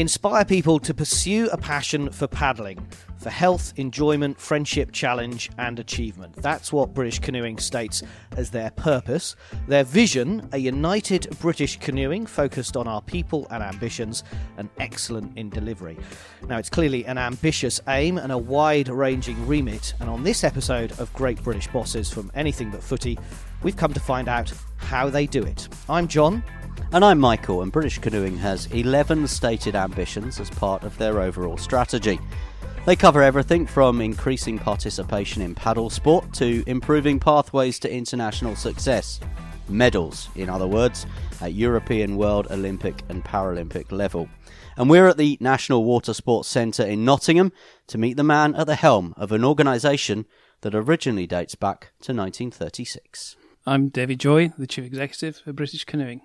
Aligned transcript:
Inspire 0.00 0.46
people 0.46 0.78
to 0.78 0.94
pursue 0.94 1.50
a 1.52 1.58
passion 1.58 2.10
for 2.10 2.26
paddling, 2.26 2.88
for 3.18 3.28
health, 3.28 3.74
enjoyment, 3.76 4.40
friendship, 4.40 4.92
challenge, 4.92 5.50
and 5.58 5.78
achievement. 5.78 6.34
That's 6.36 6.72
what 6.72 6.94
British 6.94 7.18
Canoeing 7.18 7.58
states 7.58 8.02
as 8.34 8.50
their 8.50 8.70
purpose. 8.70 9.36
Their 9.68 9.84
vision, 9.84 10.48
a 10.52 10.56
united 10.56 11.28
British 11.38 11.78
canoeing 11.80 12.24
focused 12.24 12.78
on 12.78 12.88
our 12.88 13.02
people 13.02 13.46
and 13.50 13.62
ambitions, 13.62 14.24
and 14.56 14.70
excellent 14.78 15.36
in 15.36 15.50
delivery. 15.50 15.98
Now, 16.48 16.56
it's 16.56 16.70
clearly 16.70 17.04
an 17.04 17.18
ambitious 17.18 17.78
aim 17.86 18.16
and 18.16 18.32
a 18.32 18.38
wide 18.38 18.88
ranging 18.88 19.46
remit, 19.46 19.92
and 20.00 20.08
on 20.08 20.22
this 20.22 20.44
episode 20.44 20.98
of 20.98 21.12
Great 21.12 21.42
British 21.42 21.66
Bosses 21.66 22.10
from 22.10 22.32
Anything 22.34 22.70
But 22.70 22.82
Footy, 22.82 23.18
we've 23.62 23.76
come 23.76 23.92
to 23.92 24.00
find 24.00 24.28
out 24.28 24.50
how 24.80 25.08
they 25.10 25.26
do 25.26 25.42
it. 25.42 25.68
I'm 25.88 26.08
John. 26.08 26.42
And 26.92 27.04
I'm 27.04 27.20
Michael, 27.20 27.62
and 27.62 27.70
British 27.70 27.98
Canoeing 27.98 28.36
has 28.38 28.66
11 28.66 29.28
stated 29.28 29.76
ambitions 29.76 30.40
as 30.40 30.50
part 30.50 30.82
of 30.82 30.98
their 30.98 31.20
overall 31.20 31.56
strategy. 31.56 32.18
They 32.86 32.96
cover 32.96 33.22
everything 33.22 33.66
from 33.66 34.00
increasing 34.00 34.58
participation 34.58 35.42
in 35.42 35.54
paddle 35.54 35.90
sport 35.90 36.32
to 36.34 36.64
improving 36.66 37.20
pathways 37.20 37.78
to 37.80 37.92
international 37.92 38.56
success. 38.56 39.20
Medals, 39.68 40.28
in 40.34 40.48
other 40.48 40.66
words, 40.66 41.06
at 41.40 41.52
European, 41.52 42.16
World, 42.16 42.48
Olympic, 42.50 43.02
and 43.08 43.24
Paralympic 43.24 43.92
level. 43.92 44.28
And 44.76 44.90
we're 44.90 45.08
at 45.08 45.16
the 45.16 45.36
National 45.40 45.84
Water 45.84 46.14
Sports 46.14 46.48
Centre 46.48 46.84
in 46.84 47.04
Nottingham 47.04 47.52
to 47.86 47.98
meet 47.98 48.16
the 48.16 48.24
man 48.24 48.54
at 48.54 48.66
the 48.66 48.74
helm 48.74 49.14
of 49.16 49.30
an 49.30 49.44
organisation 49.44 50.26
that 50.62 50.74
originally 50.74 51.26
dates 51.26 51.54
back 51.54 51.92
to 52.00 52.12
1936. 52.12 53.36
I'm 53.66 53.88
David 53.88 54.18
Joy, 54.20 54.52
the 54.56 54.66
Chief 54.66 54.86
Executive 54.86 55.42
of 55.44 55.54
British 55.54 55.84
Canoeing. 55.84 56.22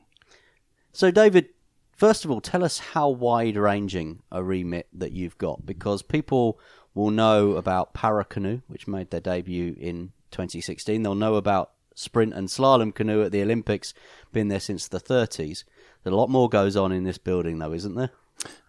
So, 0.94 1.12
David, 1.12 1.50
first 1.92 2.24
of 2.24 2.32
all, 2.32 2.40
tell 2.40 2.64
us 2.64 2.80
how 2.80 3.10
wide 3.10 3.58
ranging 3.58 4.22
a 4.32 4.42
remit 4.42 4.88
that 4.94 5.12
you've 5.12 5.38
got 5.38 5.66
because 5.66 6.02
people 6.02 6.58
will 6.94 7.12
know 7.12 7.58
about 7.58 7.94
para 7.94 8.24
canoe, 8.24 8.62
which 8.68 8.88
made 8.88 9.12
their 9.12 9.20
debut 9.20 9.76
in 9.78 10.14
2016. 10.32 11.04
They'll 11.04 11.14
know 11.14 11.36
about 11.36 11.72
sprint 11.94 12.34
and 12.34 12.48
slalom 12.48 12.96
canoe 12.96 13.24
at 13.24 13.34
the 13.34 13.42
Olympics, 13.42 13.94
been 14.32 14.48
there 14.48 14.62
since 14.62 14.88
the 14.88 15.02
30s. 15.02 15.66
A 16.06 16.12
lot 16.12 16.30
more 16.30 16.48
goes 16.48 16.78
on 16.78 16.94
in 16.94 17.04
this 17.04 17.18
building, 17.18 17.60
though, 17.60 17.74
isn't 17.74 17.96
there? 17.96 18.12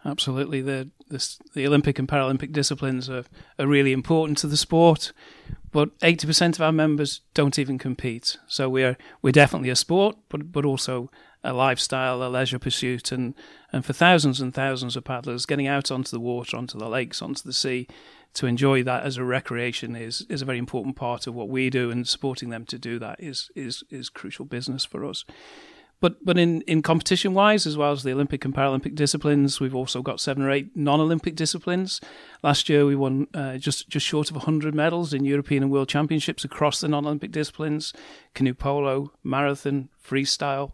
Absolutely, 0.04 0.60
the 0.60 0.90
the, 1.08 1.36
the 1.54 1.66
Olympic 1.66 1.98
and 1.98 2.08
Paralympic 2.08 2.52
disciplines 2.52 3.08
are, 3.08 3.24
are 3.58 3.66
really 3.66 3.92
important 3.92 4.38
to 4.38 4.46
the 4.48 4.56
sport, 4.56 5.12
but 5.70 5.90
eighty 6.02 6.26
percent 6.26 6.56
of 6.56 6.62
our 6.62 6.72
members 6.72 7.20
don't 7.34 7.58
even 7.58 7.78
compete. 7.78 8.36
So 8.46 8.68
we're 8.68 8.96
we're 9.22 9.32
definitely 9.32 9.70
a 9.70 9.76
sport, 9.76 10.16
but 10.28 10.52
but 10.52 10.64
also 10.64 11.10
a 11.44 11.52
lifestyle, 11.52 12.22
a 12.22 12.28
leisure 12.28 12.58
pursuit, 12.58 13.12
and 13.12 13.34
and 13.72 13.84
for 13.84 13.92
thousands 13.92 14.40
and 14.40 14.52
thousands 14.52 14.96
of 14.96 15.04
paddlers, 15.04 15.46
getting 15.46 15.68
out 15.68 15.90
onto 15.90 16.10
the 16.10 16.20
water, 16.20 16.56
onto 16.56 16.78
the 16.78 16.88
lakes, 16.88 17.22
onto 17.22 17.42
the 17.42 17.52
sea, 17.52 17.86
to 18.34 18.46
enjoy 18.46 18.82
that 18.82 19.04
as 19.04 19.16
a 19.16 19.24
recreation 19.24 19.94
is 19.96 20.26
is 20.28 20.42
a 20.42 20.46
very 20.46 20.58
important 20.58 20.96
part 20.96 21.26
of 21.26 21.34
what 21.34 21.48
we 21.48 21.70
do, 21.70 21.90
and 21.90 22.08
supporting 22.08 22.50
them 22.50 22.64
to 22.64 22.78
do 22.78 22.98
that 22.98 23.20
is 23.20 23.50
is 23.54 23.84
is 23.90 24.08
crucial 24.08 24.44
business 24.44 24.84
for 24.84 25.04
us. 25.04 25.24
But 26.00 26.24
but 26.24 26.36
in, 26.38 26.60
in 26.62 26.82
competition 26.82 27.32
wise, 27.32 27.66
as 27.66 27.76
well 27.76 27.92
as 27.92 28.02
the 28.02 28.12
Olympic 28.12 28.44
and 28.44 28.54
Paralympic 28.54 28.94
disciplines, 28.94 29.60
we've 29.60 29.74
also 29.74 30.02
got 30.02 30.20
seven 30.20 30.42
or 30.42 30.50
eight 30.50 30.76
non 30.76 31.00
Olympic 31.00 31.36
disciplines. 31.36 32.00
Last 32.42 32.68
year, 32.68 32.84
we 32.84 32.94
won 32.94 33.28
uh, 33.32 33.56
just 33.56 33.88
just 33.88 34.04
short 34.04 34.30
of 34.30 34.36
hundred 34.36 34.74
medals 34.74 35.14
in 35.14 35.24
European 35.24 35.62
and 35.62 35.72
World 35.72 35.88
Championships 35.88 36.44
across 36.44 36.80
the 36.80 36.88
non 36.88 37.06
Olympic 37.06 37.32
disciplines: 37.32 37.94
canoe 38.34 38.54
polo, 38.54 39.12
marathon, 39.24 39.88
freestyle 40.04 40.72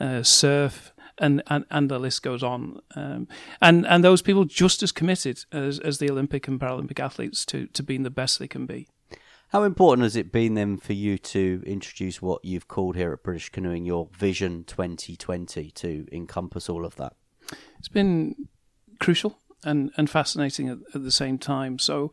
uh, 0.00 0.22
surf, 0.22 0.92
and, 1.18 1.42
and, 1.46 1.64
and 1.70 1.90
the 1.90 1.98
list 1.98 2.22
goes 2.22 2.42
on. 2.42 2.80
Um, 2.96 3.28
and 3.60 3.86
and 3.86 4.02
those 4.02 4.22
people 4.22 4.44
just 4.44 4.82
as 4.82 4.92
committed 4.92 5.44
as, 5.52 5.78
as 5.78 5.98
the 5.98 6.10
Olympic 6.10 6.48
and 6.48 6.60
Paralympic 6.60 7.00
athletes 7.00 7.44
to, 7.46 7.66
to 7.68 7.82
being 7.82 8.02
the 8.02 8.10
best 8.10 8.38
they 8.38 8.48
can 8.48 8.66
be. 8.66 8.88
How 9.54 9.62
important 9.62 10.02
has 10.02 10.16
it 10.16 10.32
been 10.32 10.54
then 10.54 10.78
for 10.78 10.94
you 10.94 11.16
to 11.16 11.62
introduce 11.64 12.20
what 12.20 12.44
you've 12.44 12.66
called 12.66 12.96
here 12.96 13.12
at 13.12 13.22
British 13.22 13.50
Canoeing 13.50 13.84
your 13.84 14.08
Vision 14.12 14.64
2020 14.64 15.70
to 15.70 16.08
encompass 16.10 16.68
all 16.68 16.84
of 16.84 16.96
that? 16.96 17.12
It's 17.78 17.86
been 17.86 18.48
crucial 18.98 19.38
and, 19.62 19.92
and 19.96 20.10
fascinating 20.10 20.68
at, 20.70 20.78
at 20.92 21.04
the 21.04 21.12
same 21.12 21.38
time. 21.38 21.78
So 21.78 22.10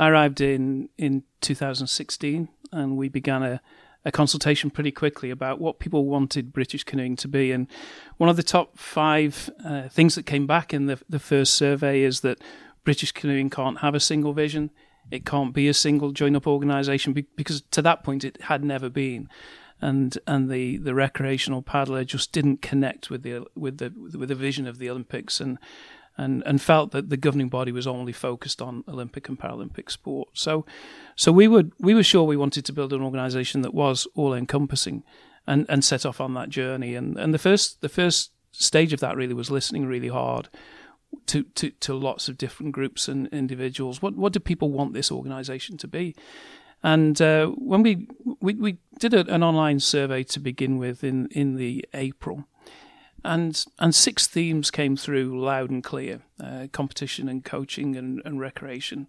I 0.00 0.08
arrived 0.08 0.40
in, 0.40 0.88
in 0.98 1.22
2016 1.42 2.48
and 2.72 2.96
we 2.96 3.08
began 3.08 3.44
a, 3.44 3.60
a 4.04 4.10
consultation 4.10 4.68
pretty 4.68 4.90
quickly 4.90 5.30
about 5.30 5.60
what 5.60 5.78
people 5.78 6.06
wanted 6.06 6.52
British 6.52 6.82
canoeing 6.82 7.14
to 7.18 7.28
be. 7.28 7.52
And 7.52 7.68
one 8.16 8.28
of 8.28 8.36
the 8.36 8.42
top 8.42 8.76
five 8.76 9.48
uh, 9.64 9.88
things 9.90 10.16
that 10.16 10.26
came 10.26 10.48
back 10.48 10.74
in 10.74 10.86
the, 10.86 10.98
the 11.08 11.20
first 11.20 11.54
survey 11.54 12.02
is 12.02 12.22
that 12.22 12.42
British 12.82 13.12
canoeing 13.12 13.48
can't 13.48 13.78
have 13.78 13.94
a 13.94 14.00
single 14.00 14.32
vision. 14.32 14.70
It 15.10 15.26
can't 15.26 15.52
be 15.52 15.68
a 15.68 15.74
single 15.74 16.12
join 16.12 16.36
up 16.36 16.46
organisation 16.46 17.12
because 17.36 17.62
to 17.70 17.82
that 17.82 18.04
point 18.04 18.24
it 18.24 18.42
had 18.42 18.64
never 18.64 18.88
been. 18.88 19.28
And 19.82 20.18
and 20.26 20.50
the, 20.50 20.76
the 20.76 20.94
recreational 20.94 21.62
paddler 21.62 22.04
just 22.04 22.32
didn't 22.32 22.60
connect 22.60 23.08
with 23.08 23.22
the 23.22 23.46
with 23.54 23.78
the 23.78 23.92
with 24.18 24.28
the 24.28 24.34
vision 24.34 24.66
of 24.66 24.78
the 24.78 24.90
Olympics 24.90 25.40
and 25.40 25.58
and, 26.18 26.42
and 26.44 26.60
felt 26.60 26.90
that 26.90 27.08
the 27.08 27.16
governing 27.16 27.48
body 27.48 27.72
was 27.72 27.86
only 27.86 28.12
focused 28.12 28.60
on 28.60 28.84
Olympic 28.86 29.28
and 29.28 29.38
Paralympic 29.38 29.90
sport. 29.90 30.28
So, 30.34 30.66
so 31.16 31.32
we 31.32 31.48
would 31.48 31.72
we 31.78 31.94
were 31.94 32.02
sure 32.02 32.24
we 32.24 32.36
wanted 32.36 32.66
to 32.66 32.74
build 32.74 32.92
an 32.92 33.00
organisation 33.00 33.62
that 33.62 33.72
was 33.72 34.06
all 34.14 34.34
encompassing, 34.34 35.02
and, 35.46 35.66
and 35.68 35.82
set 35.82 36.04
off 36.04 36.20
on 36.20 36.34
that 36.34 36.50
journey. 36.50 36.94
And 36.94 37.16
and 37.16 37.32
the 37.32 37.38
first 37.38 37.80
the 37.80 37.88
first 37.88 38.32
stage 38.52 38.92
of 38.92 39.00
that 39.00 39.16
really 39.16 39.34
was 39.34 39.50
listening 39.50 39.86
really 39.86 40.08
hard 40.08 40.48
to, 41.26 41.42
to, 41.42 41.70
to 41.70 41.94
lots 41.94 42.28
of 42.28 42.38
different 42.38 42.72
groups 42.72 43.08
and 43.08 43.26
individuals. 43.28 44.02
What 44.02 44.16
what 44.16 44.32
do 44.32 44.40
people 44.40 44.70
want 44.70 44.92
this 44.92 45.10
organisation 45.10 45.76
to 45.78 45.88
be? 45.88 46.14
And 46.82 47.20
uh, 47.20 47.46
when 47.48 47.82
we 47.82 48.08
we, 48.40 48.54
we 48.54 48.78
did 48.98 49.14
a, 49.14 49.32
an 49.32 49.42
online 49.42 49.80
survey 49.80 50.22
to 50.24 50.40
begin 50.40 50.78
with 50.78 51.04
in 51.04 51.26
in 51.28 51.56
the 51.56 51.84
April, 51.94 52.44
and 53.24 53.64
and 53.78 53.94
six 53.94 54.26
themes 54.26 54.70
came 54.70 54.96
through 54.96 55.40
loud 55.40 55.70
and 55.70 55.84
clear: 55.84 56.20
uh, 56.42 56.68
competition 56.72 57.28
and 57.28 57.44
coaching 57.44 57.96
and, 57.96 58.22
and 58.24 58.40
recreation. 58.40 59.06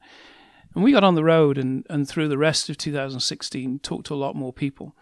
And 0.73 0.83
we 0.83 0.93
got 0.93 1.03
on 1.03 1.15
the 1.15 1.23
road 1.23 1.57
and, 1.57 1.85
and 1.89 2.07
through 2.07 2.29
the 2.29 2.37
rest 2.37 2.69
of 2.69 2.77
2016 2.77 3.79
talked 3.79 4.05
to 4.07 4.13
a 4.13 4.15
lot 4.15 4.37
more 4.37 4.53
people. 4.53 4.95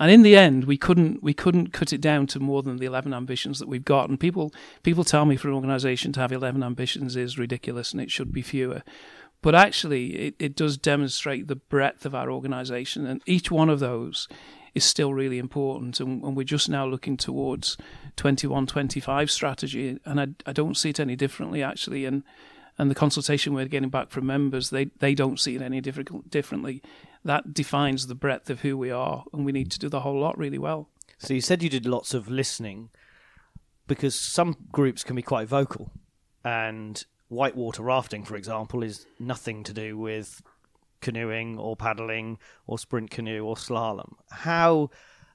And 0.00 0.10
in 0.10 0.22
the 0.22 0.36
end, 0.36 0.64
we 0.64 0.76
couldn't 0.76 1.22
we 1.22 1.34
couldn't 1.34 1.72
cut 1.72 1.92
it 1.92 2.00
down 2.00 2.26
to 2.28 2.40
more 2.40 2.62
than 2.62 2.78
the 2.78 2.86
11 2.86 3.14
ambitions 3.14 3.60
that 3.60 3.68
we've 3.68 3.84
got. 3.84 4.08
And 4.08 4.18
people 4.18 4.52
people 4.82 5.04
tell 5.04 5.24
me 5.24 5.36
for 5.36 5.48
an 5.48 5.54
organisation 5.54 6.12
to 6.14 6.20
have 6.20 6.32
11 6.32 6.62
ambitions 6.62 7.16
is 7.16 7.38
ridiculous 7.38 7.92
and 7.92 8.00
it 8.00 8.10
should 8.10 8.32
be 8.32 8.42
fewer. 8.42 8.82
But 9.40 9.54
actually, 9.54 10.28
it, 10.28 10.36
it 10.38 10.56
does 10.56 10.78
demonstrate 10.78 11.48
the 11.48 11.56
breadth 11.56 12.06
of 12.06 12.14
our 12.14 12.30
organisation, 12.30 13.06
and 13.06 13.20
each 13.26 13.50
one 13.50 13.68
of 13.68 13.78
those 13.78 14.26
is 14.74 14.84
still 14.84 15.12
really 15.12 15.38
important. 15.38 16.00
And, 16.00 16.22
and, 16.24 16.34
we're 16.34 16.44
just 16.44 16.70
now 16.70 16.86
looking 16.86 17.18
towards 17.18 17.76
21 18.16 18.66
25 18.66 19.30
strategy. 19.30 19.98
And 20.06 20.18
I, 20.18 20.28
I 20.46 20.52
don't 20.52 20.78
see 20.78 20.90
it 20.90 20.98
any 20.98 21.14
differently, 21.14 21.62
actually. 21.62 22.06
And 22.06 22.24
and 22.78 22.90
the 22.90 22.94
consultation 22.94 23.54
we're 23.54 23.66
getting 23.66 23.90
back 23.90 24.10
from 24.10 24.26
members, 24.26 24.70
they, 24.70 24.86
they 24.98 25.14
don't 25.14 25.38
see 25.38 25.54
it 25.54 25.62
any 25.62 25.80
different, 25.80 26.30
differently. 26.30 26.82
That 27.24 27.54
defines 27.54 28.06
the 28.06 28.14
breadth 28.14 28.50
of 28.50 28.60
who 28.60 28.76
we 28.76 28.90
are, 28.90 29.24
and 29.32 29.44
we 29.44 29.52
need 29.52 29.70
to 29.72 29.78
do 29.78 29.88
the 29.88 30.00
whole 30.00 30.20
lot 30.20 30.38
really 30.38 30.58
well. 30.58 30.90
So 31.18 31.32
you 31.32 31.40
said 31.40 31.62
you 31.62 31.70
did 31.70 31.86
lots 31.86 32.12
of 32.12 32.28
listening 32.28 32.90
because 33.86 34.14
some 34.14 34.56
groups 34.72 35.04
can 35.04 35.16
be 35.16 35.22
quite 35.22 35.48
vocal, 35.48 35.90
and 36.44 37.04
whitewater 37.28 37.82
rafting, 37.82 38.24
for 38.24 38.36
example, 38.36 38.82
is 38.82 39.06
nothing 39.18 39.62
to 39.64 39.72
do 39.72 39.96
with 39.96 40.42
canoeing 41.00 41.58
or 41.58 41.76
paddling 41.76 42.38
or 42.66 42.78
sprint 42.78 43.10
canoe 43.10 43.44
or 43.44 43.56
slalom. 43.56 44.14
How, 44.30 44.90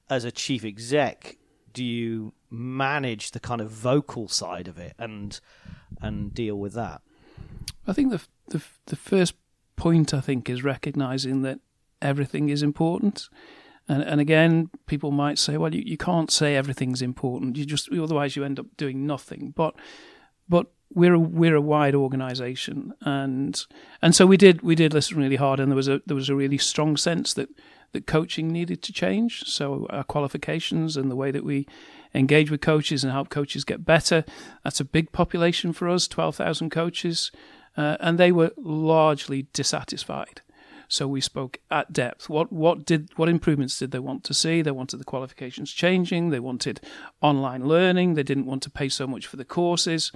as 0.08 0.24
a 0.24 0.32
chief 0.32 0.64
exec, 0.64 1.36
do 1.72 1.84
you 1.84 2.32
manage 2.50 3.30
the 3.30 3.40
kind 3.40 3.60
of 3.60 3.70
vocal 3.70 4.26
side 4.28 4.66
of 4.66 4.78
it 4.78 4.94
and 4.98 5.40
and 6.00 6.34
deal 6.34 6.56
with 6.56 6.72
that? 6.74 7.02
I 7.86 7.92
think 7.92 8.10
the 8.10 8.20
the 8.48 8.62
the 8.86 8.96
first 8.96 9.34
point 9.76 10.12
I 10.12 10.20
think 10.20 10.50
is 10.50 10.62
recognizing 10.62 11.42
that 11.42 11.60
everything 12.00 12.48
is 12.48 12.62
important. 12.62 13.28
And 13.88 14.02
and 14.02 14.20
again, 14.20 14.70
people 14.86 15.10
might 15.10 15.38
say, 15.38 15.56
well, 15.56 15.74
you, 15.74 15.82
you 15.84 15.96
can't 15.96 16.30
say 16.30 16.54
everything's 16.54 17.02
important. 17.02 17.56
You 17.56 17.64
just 17.64 17.90
otherwise 17.92 18.36
you 18.36 18.44
end 18.44 18.60
up 18.60 18.66
doing 18.76 19.06
nothing. 19.06 19.52
But 19.56 19.74
but 20.48 20.66
we're 20.92 21.14
a, 21.14 21.18
we're 21.18 21.56
a 21.56 21.60
wide 21.60 21.94
organisation, 21.94 22.92
and 23.00 23.64
and 24.02 24.14
so 24.14 24.26
we 24.26 24.36
did 24.36 24.62
we 24.62 24.74
did 24.74 24.92
listen 24.92 25.18
really 25.18 25.36
hard, 25.36 25.60
and 25.60 25.70
there 25.70 25.76
was 25.76 25.88
a 25.88 26.00
there 26.06 26.16
was 26.16 26.28
a 26.28 26.36
really 26.36 26.58
strong 26.58 26.96
sense 26.96 27.34
that 27.34 27.48
that 27.92 28.06
coaching 28.06 28.52
needed 28.52 28.82
to 28.82 28.92
change. 28.92 29.42
So 29.44 29.86
our 29.90 30.04
qualifications 30.04 30.96
and 30.96 31.10
the 31.10 31.16
way 31.16 31.30
that 31.30 31.44
we 31.44 31.66
engage 32.14 32.50
with 32.50 32.60
coaches 32.60 33.04
and 33.04 33.12
help 33.12 33.28
coaches 33.28 33.64
get 33.64 33.84
better. 33.84 34.24
That's 34.62 34.80
a 34.80 34.84
big 34.84 35.12
population 35.12 35.72
for 35.72 35.88
us, 35.88 36.08
twelve 36.08 36.36
thousand 36.36 36.70
coaches, 36.70 37.32
uh, 37.76 37.96
and 38.00 38.18
they 38.18 38.32
were 38.32 38.52
largely 38.56 39.46
dissatisfied. 39.52 40.42
So 40.92 41.06
we 41.06 41.20
spoke 41.20 41.58
at 41.70 41.92
depth. 41.92 42.28
What 42.28 42.52
what 42.52 42.84
did 42.84 43.10
what 43.14 43.28
improvements 43.28 43.78
did 43.78 43.92
they 43.92 44.00
want 44.00 44.24
to 44.24 44.34
see? 44.34 44.60
They 44.60 44.72
wanted 44.72 44.96
the 44.96 45.04
qualifications 45.04 45.70
changing. 45.72 46.30
They 46.30 46.40
wanted 46.40 46.80
online 47.22 47.64
learning. 47.64 48.14
They 48.14 48.24
didn't 48.24 48.46
want 48.46 48.64
to 48.64 48.70
pay 48.70 48.88
so 48.88 49.06
much 49.06 49.24
for 49.28 49.36
the 49.36 49.44
courses. 49.44 50.10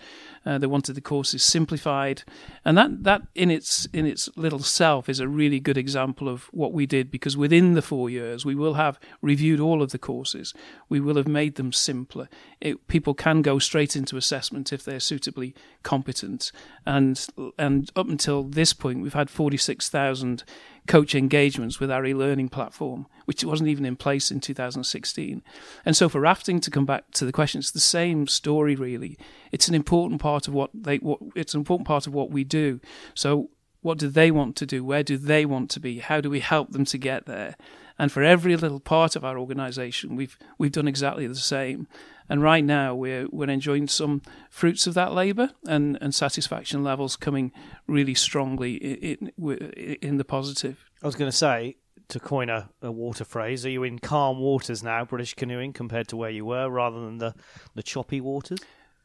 Uh, 0.44 0.58
they 0.58 0.66
wanted 0.66 0.94
the 0.94 1.00
courses 1.00 1.44
simplified, 1.44 2.24
and 2.64 2.76
that 2.76 3.04
that 3.04 3.22
in 3.36 3.52
its 3.52 3.86
in 3.92 4.04
its 4.04 4.28
little 4.34 4.58
self 4.58 5.08
is 5.08 5.20
a 5.20 5.28
really 5.28 5.60
good 5.60 5.78
example 5.78 6.28
of 6.28 6.46
what 6.52 6.72
we 6.72 6.86
did 6.86 7.08
because 7.08 7.36
within 7.36 7.74
the 7.74 7.82
four 7.82 8.10
years 8.10 8.44
we 8.44 8.56
will 8.56 8.74
have 8.74 8.98
reviewed 9.22 9.60
all 9.60 9.80
of 9.80 9.92
the 9.92 9.98
courses. 9.98 10.54
We 10.88 10.98
will 10.98 11.16
have 11.16 11.28
made 11.28 11.54
them 11.54 11.72
simpler. 11.72 12.28
It, 12.60 12.88
people 12.88 13.14
can 13.14 13.42
go 13.42 13.60
straight 13.60 13.94
into 13.94 14.16
assessment 14.16 14.72
if 14.72 14.84
they're 14.84 14.98
suitably 14.98 15.54
competent, 15.84 16.50
and 16.84 17.24
and 17.56 17.92
up 17.94 18.08
until 18.08 18.42
this 18.42 18.72
point 18.72 19.02
we've 19.02 19.14
had 19.14 19.30
forty 19.30 19.56
six 19.56 19.88
thousand 19.88 20.42
coach 20.87 21.14
engagements 21.14 21.81
with 21.81 21.90
our 21.90 22.05
e-learning 22.05 22.49
platform, 22.49 23.06
which 23.25 23.43
wasn't 23.44 23.69
even 23.69 23.84
in 23.84 23.96
place 23.96 24.31
in 24.31 24.40
2016. 24.40 25.43
And 25.84 25.96
so 25.96 26.08
for 26.08 26.20
rafting 26.20 26.61
to 26.61 26.70
come 26.70 26.84
back 26.84 27.11
to 27.12 27.25
the 27.25 27.32
question, 27.32 27.58
it's 27.58 27.70
the 27.70 27.81
same 27.81 28.26
story 28.26 28.75
really. 28.75 29.19
It's 29.50 29.69
an 29.69 29.75
important 29.75 30.20
part 30.20 30.49
of 30.49 30.55
what 30.55 30.70
they 30.75 30.99
what 30.99 31.20
it's 31.34 31.55
an 31.55 31.61
important 31.61 31.87
part 31.87 32.06
of 32.06 32.14
what 32.14 32.31
we 32.31 32.44
do. 32.44 32.81
So 33.14 33.50
what 33.81 33.99
do 33.99 34.08
they 34.08 34.31
want 34.31 34.56
to 34.56 34.66
do? 34.66 34.84
Where 34.84 35.02
do 35.02 35.16
they 35.19 35.44
want 35.44 35.70
to 35.72 35.81
be? 35.81 35.99
How 35.99 36.20
do 36.20 36.31
we 36.31 36.40
help 36.40 36.72
them 36.72 36.84
to 36.87 36.99
get 36.99 37.26
there? 37.26 37.55
And 37.99 38.11
for 38.11 38.23
every 38.23 38.56
little 38.56 38.81
part 38.81 39.14
of 39.14 39.25
our 39.25 39.38
organisation, 39.38 40.17
we've 40.17 40.37
we've 40.58 40.73
done 40.73 40.88
exactly 40.88 41.26
the 41.26 41.35
same. 41.35 41.87
And 42.29 42.43
right 42.43 42.64
now, 42.64 42.94
we're 42.94 43.29
we're 43.31 43.50
enjoying 43.50 43.87
some 43.87 44.23
fruits 44.50 44.87
of 44.87 44.94
that 44.94 45.12
labour 45.12 45.50
and, 45.67 45.99
and 46.00 46.14
satisfaction 46.14 46.82
levels 46.82 47.17
coming 47.17 47.52
really 47.87 48.14
strongly 48.14 48.75
in, 48.75 49.31
in, 49.37 49.96
in 50.02 50.17
the 50.17 50.25
positive. 50.25 50.85
I 51.02 51.06
was 51.06 51.17
going 51.17 51.31
to 51.31 51.37
say, 51.37 51.76
to 52.08 52.20
coin 52.20 52.49
a, 52.49 52.70
a, 52.82 52.91
water 52.91 53.25
phrase, 53.25 53.64
are 53.64 53.70
you 53.70 53.82
in 53.82 53.99
calm 53.99 54.38
waters 54.38 54.82
now, 54.82 55.05
British 55.05 55.35
canoeing, 55.35 55.73
compared 55.73 56.08
to 56.08 56.17
where 56.17 56.31
you 56.31 56.44
were, 56.44 56.69
rather 56.69 57.00
than 57.00 57.19
the, 57.19 57.35
the 57.75 57.82
choppy 57.82 58.20
waters? 58.20 58.58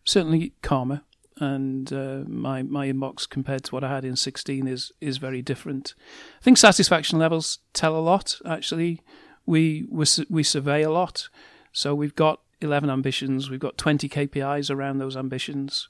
Certainly 0.06 0.54
calmer, 0.62 1.02
and 1.40 1.92
uh, 1.94 2.24
my 2.28 2.64
my 2.64 2.88
inbox 2.88 3.28
compared 3.28 3.64
to 3.66 3.76
what 3.76 3.84
I 3.84 3.90
had 3.90 4.06
in 4.06 4.16
16 4.16 4.68
is 4.68 4.92
is 5.02 5.18
very 5.18 5.42
different. 5.42 5.94
I 6.40 6.44
think 6.44 6.58
satisfaction 6.58 7.18
levels 7.18 7.60
tell 7.74 7.96
a 7.96 8.00
lot. 8.00 8.40
Actually, 8.46 9.02
we 9.46 9.86
we, 9.90 10.06
we 10.30 10.44
survey 10.44 10.84
a 10.84 10.92
lot, 10.92 11.30
so 11.72 11.96
we've 11.96 12.16
got 12.16 12.42
11 12.62 12.90
ambitions. 12.90 13.50
We've 13.50 13.60
got 13.60 13.78
20 13.78 14.10
KPIs 14.10 14.70
around 14.70 14.98
those 14.98 15.16
ambitions, 15.16 15.88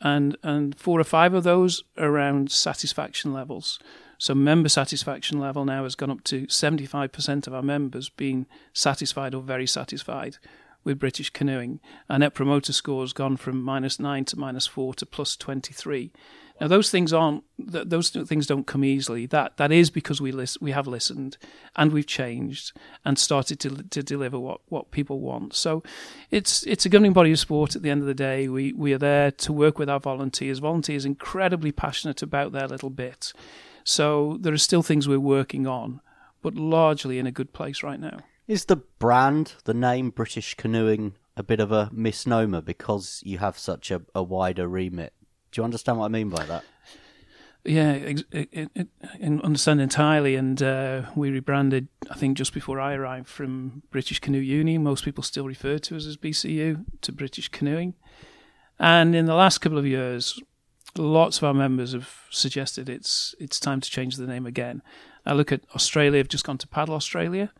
and 0.00 0.36
and 0.42 0.78
four 0.78 1.00
or 1.00 1.04
five 1.04 1.34
of 1.34 1.44
those 1.44 1.82
around 1.98 2.50
satisfaction 2.50 3.32
levels. 3.32 3.78
So 4.18 4.34
member 4.34 4.70
satisfaction 4.70 5.38
level 5.38 5.64
now 5.66 5.82
has 5.82 5.94
gone 5.94 6.10
up 6.10 6.24
to 6.24 6.46
75% 6.46 7.46
of 7.46 7.52
our 7.52 7.60
members 7.60 8.08
being 8.08 8.46
satisfied 8.72 9.34
or 9.34 9.42
very 9.42 9.66
satisfied 9.66 10.38
with 10.86 11.00
British 11.00 11.30
canoeing. 11.30 11.80
Our 12.08 12.20
net 12.20 12.32
promoter 12.32 12.72
score 12.72 13.02
has 13.02 13.12
gone 13.12 13.36
from 13.36 13.60
minus 13.60 13.98
nine 13.98 14.24
to 14.26 14.38
minus 14.38 14.66
four 14.66 14.94
to 14.94 15.04
plus 15.04 15.36
23. 15.36 16.12
Now 16.60 16.68
those 16.68 16.90
things 16.90 17.12
aren't 17.12 17.42
those 17.58 18.10
things 18.10 18.46
don't 18.46 18.66
come 18.66 18.84
easily. 18.84 19.26
That 19.26 19.58
that 19.58 19.72
is 19.72 19.90
because 19.90 20.22
we 20.22 20.32
list, 20.32 20.62
we 20.62 20.70
have 20.70 20.86
listened 20.86 21.36
and 21.74 21.92
we've 21.92 22.06
changed 22.06 22.72
and 23.04 23.18
started 23.18 23.60
to 23.60 23.82
to 23.82 24.02
deliver 24.02 24.38
what, 24.38 24.60
what 24.68 24.92
people 24.92 25.20
want. 25.20 25.54
So 25.54 25.82
it's 26.30 26.62
it's 26.62 26.86
a 26.86 26.88
governing 26.88 27.12
body 27.12 27.32
of 27.32 27.38
sport. 27.40 27.76
At 27.76 27.82
the 27.82 27.90
end 27.90 28.00
of 28.00 28.06
the 28.06 28.14
day, 28.14 28.48
we 28.48 28.72
we 28.72 28.94
are 28.94 28.98
there 28.98 29.32
to 29.32 29.52
work 29.52 29.78
with 29.78 29.90
our 29.90 30.00
volunteers. 30.00 30.60
Volunteers 30.60 31.04
incredibly 31.04 31.72
passionate 31.72 32.22
about 32.22 32.52
their 32.52 32.68
little 32.68 32.90
bit. 32.90 33.34
So 33.84 34.38
there 34.40 34.54
are 34.54 34.58
still 34.58 34.82
things 34.82 35.06
we're 35.06 35.20
working 35.20 35.66
on, 35.66 36.00
but 36.42 36.54
largely 36.54 37.18
in 37.18 37.26
a 37.26 37.32
good 37.32 37.52
place 37.52 37.82
right 37.82 38.00
now. 38.00 38.20
Is 38.46 38.66
the 38.66 38.76
brand, 38.76 39.54
the 39.64 39.74
name 39.74 40.10
British 40.10 40.54
Canoeing, 40.54 41.14
a 41.36 41.42
bit 41.42 41.58
of 41.58 41.72
a 41.72 41.90
misnomer 41.92 42.60
because 42.60 43.20
you 43.24 43.38
have 43.38 43.58
such 43.58 43.90
a, 43.90 44.02
a 44.14 44.22
wider 44.22 44.68
remit? 44.68 45.12
Do 45.50 45.60
you 45.60 45.64
understand 45.64 45.98
what 45.98 46.06
I 46.06 46.08
mean 46.08 46.28
by 46.28 46.44
that? 46.46 46.64
Yeah, 47.64 47.92
it, 47.94 48.22
it, 48.30 48.70
it, 48.76 48.88
understand 49.42 49.80
entirely. 49.80 50.36
And 50.36 50.62
uh, 50.62 51.02
we 51.16 51.30
rebranded, 51.30 51.88
I 52.08 52.14
think, 52.14 52.36
just 52.36 52.54
before 52.54 52.78
I 52.78 52.94
arrived 52.94 53.26
from 53.26 53.82
British 53.90 54.20
Canoe 54.20 54.38
Uni. 54.38 54.78
Most 54.78 55.04
people 55.04 55.24
still 55.24 55.46
refer 55.46 55.78
to 55.78 55.96
us 55.96 56.06
as 56.06 56.16
BCU 56.16 56.84
to 57.00 57.12
British 57.12 57.48
Canoeing. 57.48 57.94
And 58.78 59.16
in 59.16 59.26
the 59.26 59.34
last 59.34 59.58
couple 59.58 59.78
of 59.78 59.86
years, 59.86 60.40
lots 60.96 61.38
of 61.38 61.44
our 61.44 61.54
members 61.54 61.92
have 61.94 62.10
suggested 62.30 62.88
it's 62.88 63.34
it's 63.40 63.58
time 63.58 63.80
to 63.80 63.90
change 63.90 64.16
the 64.16 64.26
name 64.26 64.46
again. 64.46 64.82
I 65.24 65.32
look 65.32 65.50
at 65.50 65.62
Australia; 65.74 66.18
have 66.18 66.28
just 66.28 66.44
gone 66.44 66.58
to 66.58 66.68
Paddle 66.68 66.94
Australia. 66.94 67.50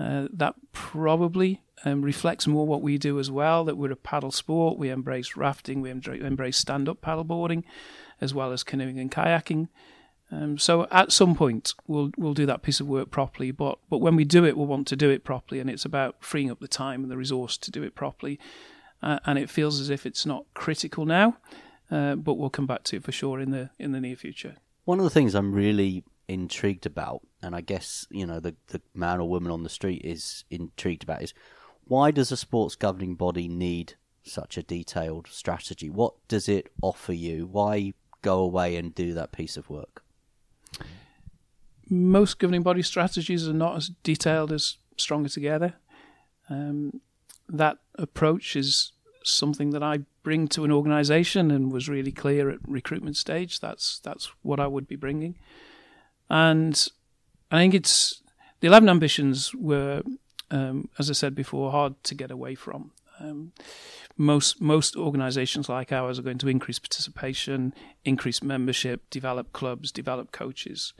Uh, 0.00 0.28
that 0.32 0.54
probably 0.72 1.60
um, 1.84 2.00
reflects 2.02 2.46
more 2.46 2.66
what 2.66 2.80
we 2.80 2.96
do 2.96 3.18
as 3.18 3.30
well. 3.30 3.64
That 3.64 3.76
we're 3.76 3.92
a 3.92 3.96
paddle 3.96 4.30
sport. 4.30 4.78
We 4.78 4.88
embrace 4.88 5.36
rafting. 5.36 5.82
We 5.82 5.90
embrace 5.90 6.56
stand-up 6.56 7.02
paddleboarding, 7.02 7.64
as 8.20 8.32
well 8.32 8.52
as 8.52 8.64
canoeing 8.64 8.98
and 8.98 9.10
kayaking. 9.10 9.68
Um, 10.32 10.58
so 10.58 10.86
at 10.90 11.12
some 11.12 11.34
point 11.34 11.74
we'll 11.88 12.12
we'll 12.16 12.34
do 12.34 12.46
that 12.46 12.62
piece 12.62 12.80
of 12.80 12.86
work 12.86 13.10
properly. 13.10 13.50
But 13.50 13.78
but 13.90 13.98
when 13.98 14.16
we 14.16 14.24
do 14.24 14.44
it, 14.44 14.56
we'll 14.56 14.66
want 14.66 14.86
to 14.88 14.96
do 14.96 15.10
it 15.10 15.24
properly, 15.24 15.60
and 15.60 15.68
it's 15.68 15.84
about 15.84 16.16
freeing 16.20 16.50
up 16.50 16.60
the 16.60 16.68
time 16.68 17.02
and 17.02 17.10
the 17.10 17.16
resource 17.16 17.58
to 17.58 17.70
do 17.70 17.82
it 17.82 17.94
properly. 17.94 18.38
Uh, 19.02 19.18
and 19.24 19.38
it 19.38 19.50
feels 19.50 19.80
as 19.80 19.90
if 19.90 20.06
it's 20.06 20.26
not 20.26 20.44
critical 20.54 21.06
now, 21.06 21.38
uh, 21.90 22.14
but 22.14 22.34
we'll 22.34 22.50
come 22.50 22.66
back 22.66 22.84
to 22.84 22.96
it 22.96 23.04
for 23.04 23.12
sure 23.12 23.40
in 23.40 23.50
the 23.50 23.70
in 23.78 23.92
the 23.92 24.00
near 24.00 24.16
future. 24.16 24.56
One 24.84 24.98
of 24.98 25.04
the 25.04 25.10
things 25.10 25.34
I'm 25.34 25.52
really 25.52 26.04
intrigued 26.30 26.86
about, 26.86 27.22
and 27.42 27.54
I 27.54 27.60
guess 27.60 28.06
you 28.10 28.26
know 28.26 28.40
the 28.40 28.54
the 28.68 28.80
man 28.94 29.20
or 29.20 29.28
woman 29.28 29.52
on 29.52 29.62
the 29.62 29.68
street 29.68 30.02
is 30.04 30.44
intrigued 30.50 31.02
about, 31.02 31.22
is 31.22 31.34
why 31.84 32.10
does 32.10 32.30
a 32.30 32.36
sports 32.36 32.76
governing 32.76 33.14
body 33.14 33.48
need 33.48 33.94
such 34.22 34.56
a 34.56 34.62
detailed 34.62 35.26
strategy? 35.28 35.90
What 35.90 36.14
does 36.28 36.48
it 36.48 36.72
offer 36.82 37.12
you? 37.12 37.46
Why 37.46 37.94
go 38.22 38.40
away 38.40 38.76
and 38.76 38.94
do 38.94 39.14
that 39.14 39.32
piece 39.32 39.56
of 39.56 39.70
work? 39.70 40.02
Most 41.88 42.38
governing 42.38 42.62
body 42.62 42.82
strategies 42.82 43.48
are 43.48 43.52
not 43.52 43.76
as 43.76 43.90
detailed 44.02 44.52
as 44.52 44.76
Stronger 44.96 45.28
Together. 45.28 45.74
Um, 46.48 47.00
that 47.48 47.78
approach 47.96 48.54
is 48.54 48.92
something 49.24 49.70
that 49.70 49.82
I 49.82 50.00
bring 50.22 50.48
to 50.48 50.64
an 50.64 50.72
organisation 50.72 51.50
and 51.50 51.72
was 51.72 51.88
really 51.88 52.12
clear 52.12 52.50
at 52.50 52.58
recruitment 52.66 53.16
stage. 53.16 53.60
That's 53.60 53.98
that's 54.00 54.30
what 54.42 54.60
I 54.60 54.66
would 54.66 54.86
be 54.86 54.96
bringing, 54.96 55.36
and 56.30 56.88
I 57.50 57.58
think 57.58 57.74
it's 57.74 58.22
the 58.60 58.68
eleven 58.68 58.88
ambitions 58.88 59.54
were 59.54 60.02
um, 60.50 60.88
as 60.98 61.08
I 61.08 61.12
said 61.12 61.34
before, 61.34 61.70
hard 61.70 62.02
to 62.04 62.14
get 62.14 62.30
away 62.30 62.54
from. 62.54 62.92
Um, 63.20 63.52
most 64.16 64.60
most 64.60 64.96
organisations 64.96 65.68
like 65.68 65.92
ours 65.92 66.18
are 66.18 66.22
going 66.22 66.38
to 66.38 66.48
increase 66.48 66.78
participation, 66.78 67.74
increase 68.04 68.42
membership, 68.42 69.08
develop 69.10 69.52
clubs, 69.52 69.92
develop 69.92 70.32
coaches. 70.32 70.92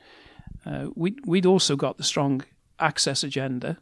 Uh, 0.65 0.87
we 0.95 1.17
we'd 1.25 1.47
also 1.47 1.77
got 1.77 1.97
the 1.97 2.05
strong 2.05 2.43
access 2.79 3.25
agenda, 3.25 3.79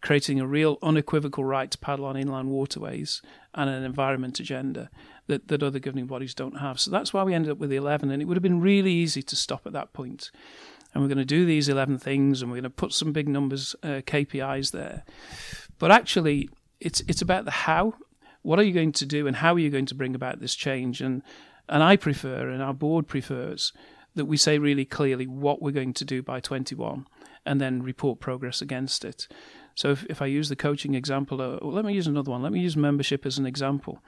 creating 0.00 0.40
a 0.40 0.46
real 0.46 0.78
unequivocal 0.82 1.44
right 1.44 1.70
to 1.70 1.78
paddle 1.78 2.04
on 2.04 2.16
inland 2.16 2.50
waterways 2.50 3.22
and 3.54 3.68
an 3.68 3.82
environment 3.82 4.38
agenda 4.38 4.90
that, 5.26 5.48
that 5.48 5.62
other 5.62 5.78
governing 5.78 6.06
bodies 6.06 6.34
don't 6.34 6.58
have. 6.58 6.78
So 6.80 6.90
that's 6.90 7.12
why 7.12 7.22
we 7.24 7.34
ended 7.34 7.50
up 7.50 7.58
with 7.58 7.70
the 7.70 7.76
11, 7.76 8.10
and 8.10 8.22
it 8.22 8.26
would 8.26 8.36
have 8.36 8.42
been 8.42 8.60
really 8.60 8.92
easy 8.92 9.22
to 9.22 9.36
stop 9.36 9.66
at 9.66 9.72
that 9.72 9.92
point 9.92 10.30
and 10.98 11.04
we're 11.04 11.14
going 11.14 11.24
to 11.24 11.36
do 11.36 11.46
these 11.46 11.68
11 11.68 11.98
things 11.98 12.42
and 12.42 12.50
we're 12.50 12.56
going 12.56 12.64
to 12.64 12.70
put 12.70 12.92
some 12.92 13.12
big 13.12 13.28
numbers, 13.28 13.76
uh, 13.84 14.02
KPIs 14.04 14.72
there. 14.72 15.04
But 15.78 15.92
actually, 15.92 16.50
it's, 16.80 17.02
it's 17.02 17.22
about 17.22 17.44
the 17.44 17.52
how. 17.52 17.94
What 18.42 18.58
are 18.58 18.64
you 18.64 18.72
going 18.72 18.90
to 18.90 19.06
do 19.06 19.28
and 19.28 19.36
how 19.36 19.54
are 19.54 19.60
you 19.60 19.70
going 19.70 19.86
to 19.86 19.94
bring 19.94 20.16
about 20.16 20.40
this 20.40 20.56
change? 20.56 21.00
And, 21.00 21.22
and 21.68 21.84
I 21.84 21.94
prefer, 21.94 22.48
and 22.48 22.60
our 22.60 22.74
board 22.74 23.06
prefers, 23.06 23.72
that 24.16 24.24
we 24.24 24.36
say 24.36 24.58
really 24.58 24.84
clearly 24.84 25.28
what 25.28 25.62
we're 25.62 25.70
going 25.70 25.94
to 25.94 26.04
do 26.04 26.20
by 26.20 26.40
21 26.40 27.06
and 27.46 27.60
then 27.60 27.80
report 27.80 28.18
progress 28.18 28.60
against 28.60 29.04
it. 29.04 29.28
So 29.76 29.92
if, 29.92 30.04
if 30.06 30.20
I 30.20 30.26
use 30.26 30.48
the 30.48 30.56
coaching 30.56 30.94
example, 30.94 31.40
uh, 31.40 31.64
let 31.64 31.84
me 31.84 31.94
use 31.94 32.08
another 32.08 32.32
one. 32.32 32.42
Let 32.42 32.50
me 32.50 32.58
use 32.58 32.76
membership 32.76 33.24
as 33.24 33.38
an 33.38 33.46
example. 33.46 34.02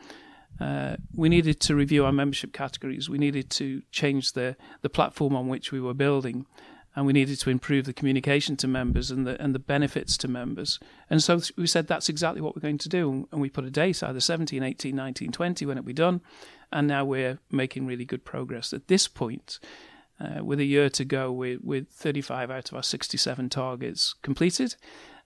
Uh, 0.59 0.97
we 1.15 1.29
needed 1.29 1.61
to 1.61 1.75
review 1.75 2.05
our 2.05 2.13
membership 2.13 2.53
categories. 2.53 3.09
We 3.09 3.19
needed 3.19 3.49
to 3.51 3.83
change 3.93 4.33
the, 4.33 4.57
the 4.83 4.91
platform 4.91 5.37
on 5.37 5.47
which 5.47 5.71
we 5.71 5.81
were 5.81 5.95
building, 5.95 6.47
and 6.97 7.07
we 7.07 7.13
needed 7.13 7.39
to 7.39 7.51
improve 7.51 7.85
the 7.85 7.93
communication 7.93 8.57
to 8.57 8.67
members 8.67 9.11
and 9.11 9.27
the 9.27 9.41
and 9.43 9.55
the 9.55 9.61
benefits 9.61 10.17
to 10.19 10.29
members. 10.29 10.79
And 11.09 11.23
so 11.23 11.41
we 11.57 11.67
said 11.67 11.87
that's 11.87 12.09
exactly 12.09 12.41
what 12.41 12.55
we're 12.55 12.63
going 12.63 12.79
to 12.79 12.89
do, 12.89 13.29
and 13.31 13.41
we 13.41 13.51
put 13.51 13.65
a 13.65 13.71
date 13.71 14.03
either 14.03 14.21
17, 14.21 14.63
18, 14.63 14.95
19, 14.95 15.33
20 15.33 15.67
when 15.67 15.79
it 15.79 15.85
be 15.85 15.93
done, 15.93 16.21
and 16.73 16.89
now 16.89 17.05
we're 17.05 17.39
making 17.51 17.87
really 17.87 18.05
good 18.05 18.25
progress. 18.25 18.73
At 18.73 18.89
this 18.89 19.09
point, 19.09 19.59
uh, 20.21 20.45
with 20.45 20.61
a 20.61 20.65
year 20.65 20.91
to 20.91 21.05
go, 21.05 21.33
we're 21.33 21.59
with 21.63 21.89
35 21.91 22.51
out 22.51 22.71
of 22.71 22.77
our 22.77 22.83
67 22.83 23.49
targets 23.49 24.15
completed. 24.23 24.77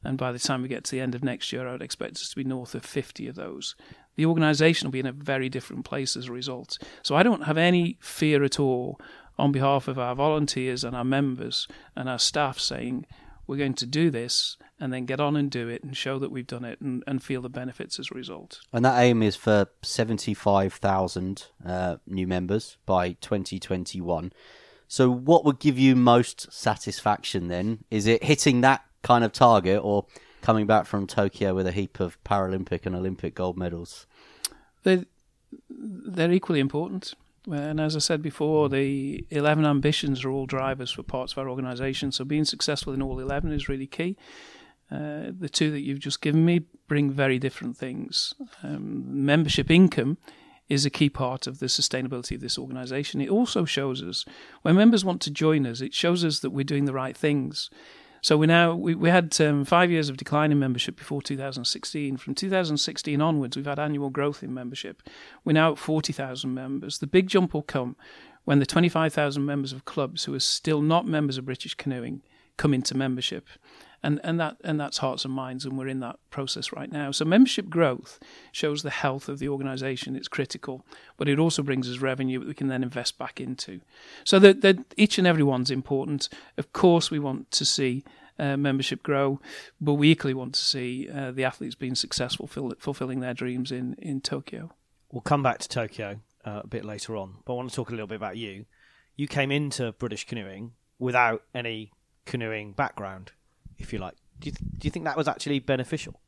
And 0.06 0.18
by 0.18 0.32
the 0.32 0.38
time 0.38 0.60
we 0.60 0.68
get 0.68 0.84
to 0.84 0.90
the 0.90 1.00
end 1.00 1.14
of 1.14 1.24
next 1.24 1.50
year, 1.50 1.66
I 1.66 1.72
would 1.72 1.80
expect 1.80 2.16
us 2.16 2.28
to 2.28 2.36
be 2.36 2.44
north 2.44 2.74
of 2.74 2.84
50 2.84 3.26
of 3.26 3.36
those 3.36 3.74
the 4.16 4.26
organisation 4.26 4.86
will 4.86 4.92
be 4.92 5.00
in 5.00 5.06
a 5.06 5.12
very 5.12 5.48
different 5.48 5.84
place 5.84 6.16
as 6.16 6.28
a 6.28 6.32
result. 6.32 6.78
So 7.02 7.14
I 7.14 7.22
don't 7.22 7.44
have 7.44 7.58
any 7.58 7.98
fear 8.00 8.44
at 8.44 8.60
all 8.60 9.00
on 9.38 9.52
behalf 9.52 9.88
of 9.88 9.98
our 9.98 10.14
volunteers 10.14 10.84
and 10.84 10.94
our 10.94 11.04
members 11.04 11.66
and 11.96 12.08
our 12.08 12.18
staff 12.18 12.58
saying, 12.58 13.06
we're 13.46 13.56
going 13.56 13.74
to 13.74 13.86
do 13.86 14.10
this 14.10 14.56
and 14.80 14.92
then 14.92 15.04
get 15.04 15.20
on 15.20 15.36
and 15.36 15.50
do 15.50 15.68
it 15.68 15.82
and 15.82 15.96
show 15.96 16.18
that 16.18 16.30
we've 16.30 16.46
done 16.46 16.64
it 16.64 16.80
and, 16.80 17.04
and 17.06 17.22
feel 17.22 17.42
the 17.42 17.48
benefits 17.48 17.98
as 17.98 18.08
a 18.10 18.14
result. 18.14 18.60
And 18.72 18.84
that 18.84 19.00
aim 19.00 19.22
is 19.22 19.36
for 19.36 19.68
75,000 19.82 21.46
uh, 21.64 21.96
new 22.06 22.26
members 22.26 22.76
by 22.86 23.12
2021. 23.12 24.32
So, 24.88 25.10
what 25.10 25.44
would 25.44 25.58
give 25.58 25.78
you 25.78 25.96
most 25.96 26.52
satisfaction 26.52 27.48
then? 27.48 27.84
Is 27.90 28.06
it 28.06 28.24
hitting 28.24 28.60
that 28.60 28.84
kind 29.02 29.24
of 29.24 29.32
target 29.32 29.80
or 29.82 30.06
coming 30.42 30.66
back 30.66 30.86
from 30.86 31.06
Tokyo 31.06 31.54
with 31.54 31.66
a 31.66 31.72
heap 31.72 32.00
of 32.00 32.22
Paralympic 32.24 32.86
and 32.86 32.94
Olympic 32.94 33.34
gold 33.34 33.56
medals? 33.56 34.06
They're, 34.82 35.04
they're 35.70 36.32
equally 36.32 36.60
important. 36.60 37.14
And 37.50 37.80
as 37.80 37.94
I 37.94 37.98
said 37.98 38.22
before, 38.22 38.68
the 38.68 39.26
11 39.30 39.66
ambitions 39.66 40.24
are 40.24 40.30
all 40.30 40.46
drivers 40.46 40.90
for 40.90 41.02
parts 41.02 41.32
of 41.32 41.38
our 41.38 41.48
organisation. 41.48 42.10
So 42.10 42.24
being 42.24 42.44
successful 42.44 42.92
in 42.92 43.02
all 43.02 43.20
11 43.20 43.52
is 43.52 43.68
really 43.68 43.86
key. 43.86 44.16
Uh, 44.90 45.32
the 45.38 45.48
two 45.48 45.70
that 45.70 45.80
you've 45.80 45.98
just 45.98 46.20
given 46.20 46.44
me 46.44 46.60
bring 46.88 47.10
very 47.10 47.38
different 47.38 47.76
things. 47.76 48.34
Um, 48.62 49.24
membership 49.24 49.70
income 49.70 50.18
is 50.68 50.86
a 50.86 50.90
key 50.90 51.10
part 51.10 51.46
of 51.46 51.58
the 51.58 51.66
sustainability 51.66 52.34
of 52.34 52.40
this 52.40 52.58
organisation. 52.58 53.20
It 53.20 53.28
also 53.28 53.64
shows 53.64 54.02
us 54.02 54.24
when 54.62 54.76
members 54.76 55.04
want 55.04 55.20
to 55.22 55.30
join 55.30 55.66
us, 55.66 55.80
it 55.80 55.94
shows 55.94 56.24
us 56.24 56.40
that 56.40 56.50
we're 56.50 56.64
doing 56.64 56.86
the 56.86 56.92
right 56.92 57.16
things. 57.16 57.70
So 58.24 58.38
we 58.38 58.46
now 58.46 58.74
we, 58.74 58.94
we 58.94 59.10
had 59.10 59.38
um, 59.42 59.66
five 59.66 59.90
years 59.90 60.08
of 60.08 60.16
decline 60.16 60.50
in 60.50 60.58
membership 60.58 60.96
before 60.96 61.20
2016. 61.20 62.16
From 62.16 62.34
2016 62.34 63.20
onwards, 63.20 63.54
we've 63.54 63.66
had 63.66 63.78
annual 63.78 64.08
growth 64.08 64.42
in 64.42 64.54
membership. 64.54 65.02
We're 65.44 65.52
now 65.52 65.72
at 65.72 65.78
40,000 65.78 66.54
members. 66.54 67.00
The 67.00 67.06
big 67.06 67.28
jump 67.28 67.52
will 67.52 67.60
come 67.60 67.96
when 68.44 68.60
the 68.60 68.66
25,000 68.66 69.44
members 69.44 69.74
of 69.74 69.84
clubs 69.84 70.24
who 70.24 70.32
are 70.32 70.40
still 70.40 70.80
not 70.80 71.06
members 71.06 71.36
of 71.36 71.44
British 71.44 71.74
Canoeing 71.74 72.22
come 72.56 72.72
into 72.72 72.96
membership 72.96 73.46
and 74.04 74.20
and 74.22 74.38
that 74.38 74.58
and 74.62 74.78
that's 74.78 74.98
hearts 74.98 75.24
and 75.24 75.32
minds, 75.32 75.64
and 75.64 75.76
we're 75.76 75.88
in 75.88 76.00
that 76.00 76.18
process 76.30 76.72
right 76.72 76.92
now. 76.92 77.10
So 77.10 77.24
membership 77.24 77.70
growth 77.70 78.20
shows 78.52 78.82
the 78.82 78.90
health 78.90 79.28
of 79.28 79.38
the 79.38 79.48
organisation; 79.48 80.14
it's 80.14 80.28
critical, 80.28 80.84
but 81.16 81.28
it 81.28 81.38
also 81.38 81.62
brings 81.62 81.90
us 81.90 81.98
revenue 81.98 82.38
that 82.38 82.46
we 82.46 82.54
can 82.54 82.68
then 82.68 82.82
invest 82.82 83.18
back 83.18 83.40
into. 83.40 83.80
So 84.22 84.38
that, 84.38 84.84
each 84.96 85.18
and 85.18 85.26
every 85.26 85.42
one's 85.42 85.70
important. 85.70 86.28
Of 86.58 86.72
course, 86.72 87.10
we 87.10 87.18
want 87.18 87.50
to 87.52 87.64
see. 87.64 88.04
Uh, 88.36 88.56
membership 88.56 89.00
grow, 89.04 89.40
but 89.80 89.94
we 89.94 90.10
equally 90.10 90.34
want 90.34 90.54
to 90.54 90.60
see 90.60 91.08
uh, 91.08 91.30
the 91.30 91.44
athletes 91.44 91.76
being 91.76 91.94
successful, 91.94 92.48
fulfilling 92.48 93.20
their 93.20 93.32
dreams 93.32 93.70
in, 93.70 93.94
in 93.96 94.20
Tokyo. 94.20 94.72
We'll 95.12 95.20
come 95.20 95.44
back 95.44 95.60
to 95.60 95.68
Tokyo 95.68 96.18
uh, 96.44 96.62
a 96.64 96.66
bit 96.66 96.84
later 96.84 97.16
on, 97.16 97.36
but 97.44 97.52
I 97.52 97.56
want 97.56 97.70
to 97.70 97.76
talk 97.76 97.90
a 97.90 97.92
little 97.92 98.08
bit 98.08 98.16
about 98.16 98.36
you. 98.36 98.64
You 99.14 99.28
came 99.28 99.52
into 99.52 99.92
British 99.92 100.26
canoeing 100.26 100.72
without 100.98 101.44
any 101.54 101.92
canoeing 102.26 102.72
background 102.72 103.30
if 103.84 103.92
you 103.92 103.98
like. 104.00 104.14
Do 104.40 104.48
you, 104.48 104.52
th- 104.52 104.70
do 104.78 104.86
you 104.86 104.90
think 104.90 105.04
that 105.04 105.16
was 105.16 105.28
actually 105.28 105.60
beneficial? 105.60 106.20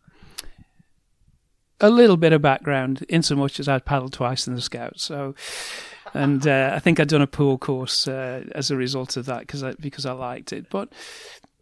A 1.80 1.90
little 1.90 2.16
bit 2.16 2.32
of 2.32 2.40
background, 2.40 3.04
in 3.08 3.22
so 3.22 3.36
much 3.36 3.60
as 3.60 3.68
I'd 3.68 3.84
paddled 3.84 4.12
twice 4.12 4.46
in 4.46 4.54
the 4.54 4.60
Scouts. 4.60 5.02
So, 5.02 5.34
and 6.14 6.46
uh, 6.46 6.72
I 6.74 6.78
think 6.78 6.98
I'd 6.98 7.08
done 7.08 7.20
a 7.20 7.26
pool 7.26 7.58
course 7.58 8.08
uh, 8.08 8.44
as 8.54 8.70
a 8.70 8.76
result 8.76 9.16
of 9.16 9.26
that 9.26 9.40
because 9.40 9.62
I, 9.62 9.72
because 9.72 10.06
I 10.06 10.12
liked 10.12 10.52
it. 10.52 10.70
But 10.70 10.92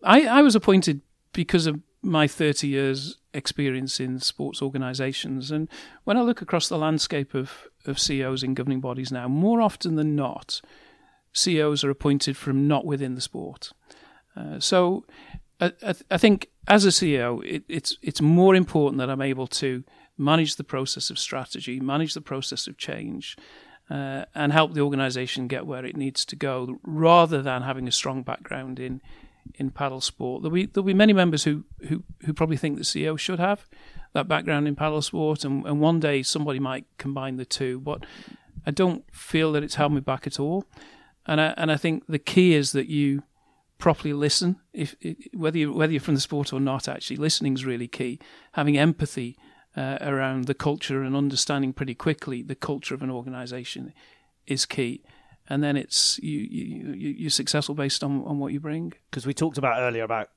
I, 0.02 0.26
I 0.26 0.42
was 0.42 0.54
appointed 0.54 1.00
because 1.32 1.66
of 1.66 1.80
my 2.02 2.28
30 2.28 2.68
years 2.68 3.18
experience 3.32 3.98
in 3.98 4.20
sports 4.20 4.62
organisations. 4.62 5.50
And 5.50 5.68
when 6.04 6.16
I 6.16 6.20
look 6.20 6.42
across 6.42 6.68
the 6.68 6.78
landscape 6.78 7.34
of, 7.34 7.50
of 7.86 7.98
CEOs 7.98 8.42
in 8.42 8.54
governing 8.54 8.80
bodies 8.80 9.10
now, 9.10 9.26
more 9.26 9.60
often 9.60 9.96
than 9.96 10.14
not, 10.14 10.60
CEOs 11.32 11.82
are 11.82 11.90
appointed 11.90 12.36
from 12.36 12.68
not 12.68 12.84
within 12.84 13.16
the 13.16 13.20
sport. 13.20 13.72
Uh, 14.36 14.60
so 14.60 15.04
I, 15.60 15.94
I, 16.10 16.18
think 16.18 16.50
as 16.66 16.84
a 16.84 16.88
CEO, 16.88 17.44
it, 17.44 17.64
it's 17.68 17.96
it's 18.02 18.20
more 18.20 18.54
important 18.54 18.98
that 18.98 19.10
I'm 19.10 19.22
able 19.22 19.46
to 19.46 19.84
manage 20.18 20.56
the 20.56 20.64
process 20.64 21.10
of 21.10 21.18
strategy, 21.18 21.80
manage 21.80 22.14
the 22.14 22.20
process 22.20 22.66
of 22.66 22.76
change, 22.76 23.36
uh, 23.90 24.24
and 24.34 24.52
help 24.52 24.74
the 24.74 24.80
organisation 24.80 25.46
get 25.46 25.66
where 25.66 25.84
it 25.84 25.96
needs 25.96 26.24
to 26.26 26.36
go, 26.36 26.78
rather 26.82 27.40
than 27.40 27.62
having 27.62 27.86
a 27.86 27.92
strong 27.92 28.22
background 28.22 28.80
in 28.80 29.00
in 29.56 29.70
paddle 29.70 30.00
sport. 30.00 30.42
There'll 30.42 30.54
be 30.54 30.66
there'll 30.66 30.86
be 30.86 30.94
many 30.94 31.12
members 31.12 31.44
who 31.44 31.64
who, 31.88 32.02
who 32.24 32.32
probably 32.32 32.56
think 32.56 32.76
the 32.76 32.84
CEO 32.84 33.18
should 33.18 33.38
have 33.38 33.66
that 34.12 34.28
background 34.28 34.66
in 34.66 34.76
paddle 34.76 35.02
sport, 35.02 35.44
and, 35.44 35.66
and 35.66 35.80
one 35.80 36.00
day 36.00 36.22
somebody 36.22 36.58
might 36.58 36.86
combine 36.98 37.36
the 37.36 37.44
two. 37.44 37.80
But 37.80 38.04
I 38.66 38.70
don't 38.70 39.04
feel 39.12 39.52
that 39.52 39.62
it's 39.62 39.74
held 39.74 39.92
me 39.92 40.00
back 40.00 40.26
at 40.26 40.40
all, 40.40 40.64
and 41.26 41.40
I 41.40 41.54
and 41.56 41.70
I 41.70 41.76
think 41.76 42.04
the 42.08 42.18
key 42.18 42.54
is 42.54 42.72
that 42.72 42.88
you 42.88 43.22
properly 43.78 44.12
listen. 44.12 44.56
If 44.72 44.94
whether 45.32 45.58
you 45.58 45.72
whether 45.72 45.92
you're 45.92 46.00
from 46.00 46.14
the 46.14 46.20
sport 46.20 46.52
or 46.52 46.60
not, 46.60 46.88
actually 46.88 47.16
listening 47.16 47.54
is 47.54 47.64
really 47.64 47.88
key. 47.88 48.18
Having 48.52 48.78
empathy 48.78 49.36
uh, 49.76 49.98
around 50.00 50.44
the 50.44 50.54
culture 50.54 51.02
and 51.02 51.16
understanding 51.16 51.72
pretty 51.72 51.94
quickly 51.94 52.42
the 52.42 52.54
culture 52.54 52.94
of 52.94 53.02
an 53.02 53.10
organisation 53.10 53.92
is 54.46 54.66
key. 54.66 55.02
And 55.48 55.62
then 55.62 55.76
it's 55.76 56.18
you, 56.22 56.40
you 56.40 57.10
you're 57.10 57.30
successful 57.30 57.74
based 57.74 58.02
on, 58.02 58.24
on 58.24 58.38
what 58.38 58.52
you 58.52 58.60
bring. 58.60 58.94
Because 59.10 59.26
we 59.26 59.34
talked 59.34 59.58
about 59.58 59.80
earlier 59.80 60.02
about 60.02 60.30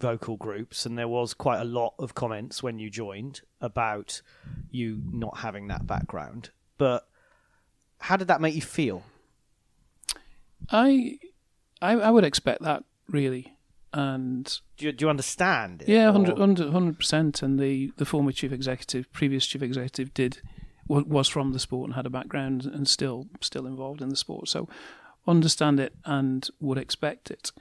vocal 0.00 0.36
groups, 0.36 0.86
and 0.86 0.96
there 0.96 1.08
was 1.08 1.34
quite 1.34 1.60
a 1.60 1.64
lot 1.64 1.94
of 1.98 2.14
comments 2.14 2.62
when 2.62 2.78
you 2.78 2.88
joined 2.88 3.40
about 3.60 4.22
you 4.70 5.02
not 5.10 5.38
having 5.38 5.68
that 5.68 5.86
background. 5.86 6.50
But 6.76 7.08
how 7.98 8.16
did 8.16 8.28
that 8.28 8.40
make 8.40 8.54
you 8.54 8.62
feel? 8.62 9.02
I 10.70 11.18
I, 11.80 11.92
I 11.92 12.10
would 12.10 12.24
expect 12.24 12.62
that 12.62 12.84
really. 13.08 13.54
And 13.92 14.44
do 14.76 14.86
you, 14.86 14.92
do 14.92 15.06
you 15.06 15.10
understand? 15.10 15.82
It, 15.82 15.88
yeah, 15.88 16.10
100 16.10 16.98
percent. 16.98 17.42
And 17.42 17.58
the, 17.58 17.92
the 17.96 18.04
former 18.04 18.32
chief 18.32 18.52
executive, 18.52 19.10
previous 19.12 19.46
chief 19.46 19.62
executive, 19.62 20.12
did 20.12 20.40
was 20.88 21.28
from 21.28 21.52
the 21.52 21.58
sport 21.58 21.86
and 21.86 21.94
had 21.94 22.06
a 22.06 22.10
background 22.10 22.64
and 22.64 22.88
still 22.88 23.26
still 23.40 23.66
involved 23.66 24.00
in 24.00 24.08
the 24.08 24.16
sport. 24.16 24.48
So 24.48 24.68
understand 25.26 25.80
it 25.80 25.94
and 26.04 26.48
would 26.60 26.78
expect 26.78 27.30
it. 27.30 27.52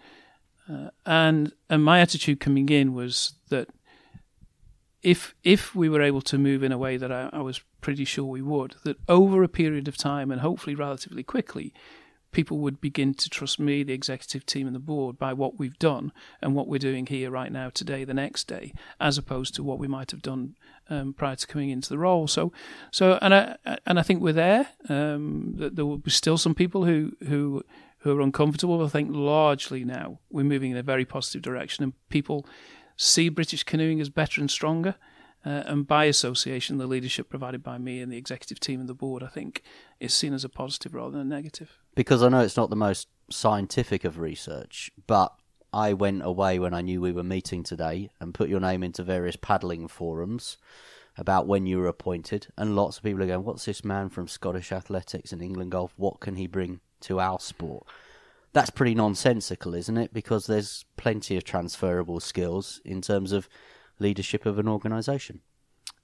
Uh, 0.70 0.90
and 1.06 1.54
and 1.70 1.84
my 1.84 2.00
attitude 2.00 2.40
coming 2.40 2.70
in 2.70 2.94
was 2.94 3.34
that 3.50 3.70
if 5.04 5.36
if 5.44 5.76
we 5.76 5.90
were 5.90 6.02
able 6.02 6.22
to 6.22 6.38
move 6.38 6.64
in 6.64 6.72
a 6.72 6.78
way 6.78 6.98
that 6.98 7.12
I, 7.12 7.30
I 7.32 7.42
was 7.42 7.62
pretty 7.82 8.06
sure 8.06 8.26
we 8.26 8.42
would, 8.42 8.76
that 8.84 8.98
over 9.08 9.44
a 9.44 9.50
period 9.50 9.88
of 9.88 9.98
time 9.98 10.32
and 10.32 10.42
hopefully 10.42 10.76
relatively 10.76 11.24
quickly, 11.24 11.74
people 12.38 12.60
would 12.60 12.80
begin 12.80 13.16
to 13.16 13.32
trust 13.32 13.60
me, 13.60 13.82
the 13.82 13.94
executive 13.94 14.46
team, 14.46 14.68
and 14.68 14.76
the 14.76 14.80
board 14.80 15.18
by 15.18 15.34
what 15.34 15.58
we've 15.58 15.80
done 15.80 16.12
and 16.40 16.54
what 16.54 16.68
we're 16.68 16.78
doing 16.78 17.08
here 17.08 17.32
right 17.32 17.52
now, 17.52 17.72
today, 17.72 18.04
the 18.04 18.14
next 18.14 18.44
day, 18.44 18.72
as 19.00 19.18
opposed 19.18 19.56
to 19.56 19.64
what 19.64 19.80
we 19.80 19.88
might 19.88 20.12
have 20.12 20.22
done 20.22 20.56
um, 20.88 21.14
prior 21.14 21.36
to 21.36 21.48
coming 21.48 21.72
into 21.72 21.90
the 21.90 21.98
role. 21.98 22.28
So, 22.28 22.54
so, 22.92 23.18
and 23.24 23.34
I 23.34 23.58
and 23.88 23.98
I 23.98 24.04
think 24.04 24.22
we're 24.22 24.34
there. 24.34 24.68
Um, 24.88 25.56
there 25.58 25.84
will 25.84 25.98
be 25.98 26.12
still 26.12 26.38
some 26.38 26.54
people 26.54 26.86
who 26.86 27.14
who 27.28 27.64
who 28.02 28.16
are 28.16 28.22
uncomfortable. 28.22 28.86
I 28.86 28.90
think 28.90 29.10
largely 29.12 29.84
now 29.84 30.20
we're 30.30 30.44
moving 30.44 30.70
in 30.70 30.78
a 30.78 30.84
very 30.84 31.06
positive 31.06 31.42
direction, 31.42 31.84
and 31.86 31.94
people 32.10 32.46
see 32.98 33.30
British 33.30 33.64
canoeing 33.64 34.00
as 34.00 34.10
better 34.10 34.42
and 34.42 34.52
stronger. 34.52 34.94
Uh, 35.48 35.64
and 35.66 35.88
by 35.88 36.06
association, 36.06 36.78
the 36.78 36.88
leadership 36.88 37.30
provided 37.30 37.64
by 37.64 37.78
me 37.78 38.02
and 38.02 38.12
the 38.12 38.18
executive 38.18 38.60
team 38.60 38.82
and 38.82 38.90
the 38.90 38.94
board, 38.94 39.24
I 39.24 39.28
think, 39.28 39.64
is 40.00 40.14
seen 40.14 40.34
as 40.34 40.44
a 40.44 40.50
positive 40.50 40.94
rather 40.94 41.12
than 41.12 41.22
a 41.22 41.36
negative 41.36 41.80
because 41.98 42.22
I 42.22 42.30
know 42.30 42.42
it's 42.42 42.56
not 42.56 42.70
the 42.70 42.76
most 42.76 43.08
scientific 43.32 44.06
of 44.06 44.20
research, 44.20 44.92
but 45.08 45.34
I 45.74 45.94
went 45.94 46.24
away 46.24 46.60
when 46.60 46.76
I 46.76 46.82
knew 46.82 47.02
we 47.02 47.12
were 47.12 47.24
meeting 47.24 47.64
today 47.64 48.12
and 48.22 48.36
put 48.36 48.50
your 48.50 48.60
name 48.60 48.84
into 48.84 49.04
various 49.04 49.36
paddling 49.36 49.88
forums 49.88 50.58
about 51.18 51.48
when 51.48 51.66
you 51.66 51.80
were 51.80 51.88
appointed, 51.88 52.48
and 52.56 52.76
lots 52.76 52.98
of 52.98 53.04
people 53.04 53.24
are 53.24 53.28
going, 53.28 53.44
"What's 53.44 53.66
this 53.66 53.84
man 53.84 54.10
from 54.10 54.28
Scottish 54.28 54.72
athletics 54.72 55.32
and 55.34 55.42
England 55.42 55.72
golf? 55.72 55.96
What 55.98 56.20
can 56.20 56.36
he 56.36 56.46
bring 56.46 56.82
to 57.02 57.20
our 57.20 57.40
sport?" 57.40 57.88
That's 58.54 58.70
pretty 58.70 58.94
nonsensical, 58.94 59.74
isn't 59.74 59.98
it? 59.98 60.14
Because 60.14 60.46
there's 60.46 60.86
plenty 60.98 61.36
of 61.36 61.44
transferable 61.44 62.20
skills 62.20 62.80
in 62.86 63.02
terms 63.02 63.32
of 63.32 63.50
leadership 64.00 64.46
of 64.46 64.60
an 64.60 64.68
organisation. 64.68 65.42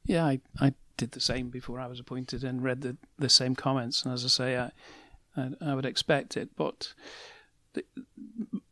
Yeah, 0.06 0.26
I, 0.26 0.42
I 0.60 0.74
did 0.98 1.12
the 1.12 1.20
same 1.20 1.50
before 1.50 1.80
I 1.80 1.88
was 1.88 2.00
appointed 2.00 2.44
and 2.44 2.64
read 2.64 2.82
the, 2.82 2.98
the 3.18 3.30
same 3.30 3.56
comments. 3.56 4.04
And 4.04 4.14
as 4.14 4.26
I 4.26 4.28
say, 4.28 4.58
I, 4.58 4.72
I, 5.36 5.52
I 5.62 5.76
would 5.76 5.86
expect 5.86 6.38
it. 6.38 6.50
But 6.56 6.94
the, 7.74 7.84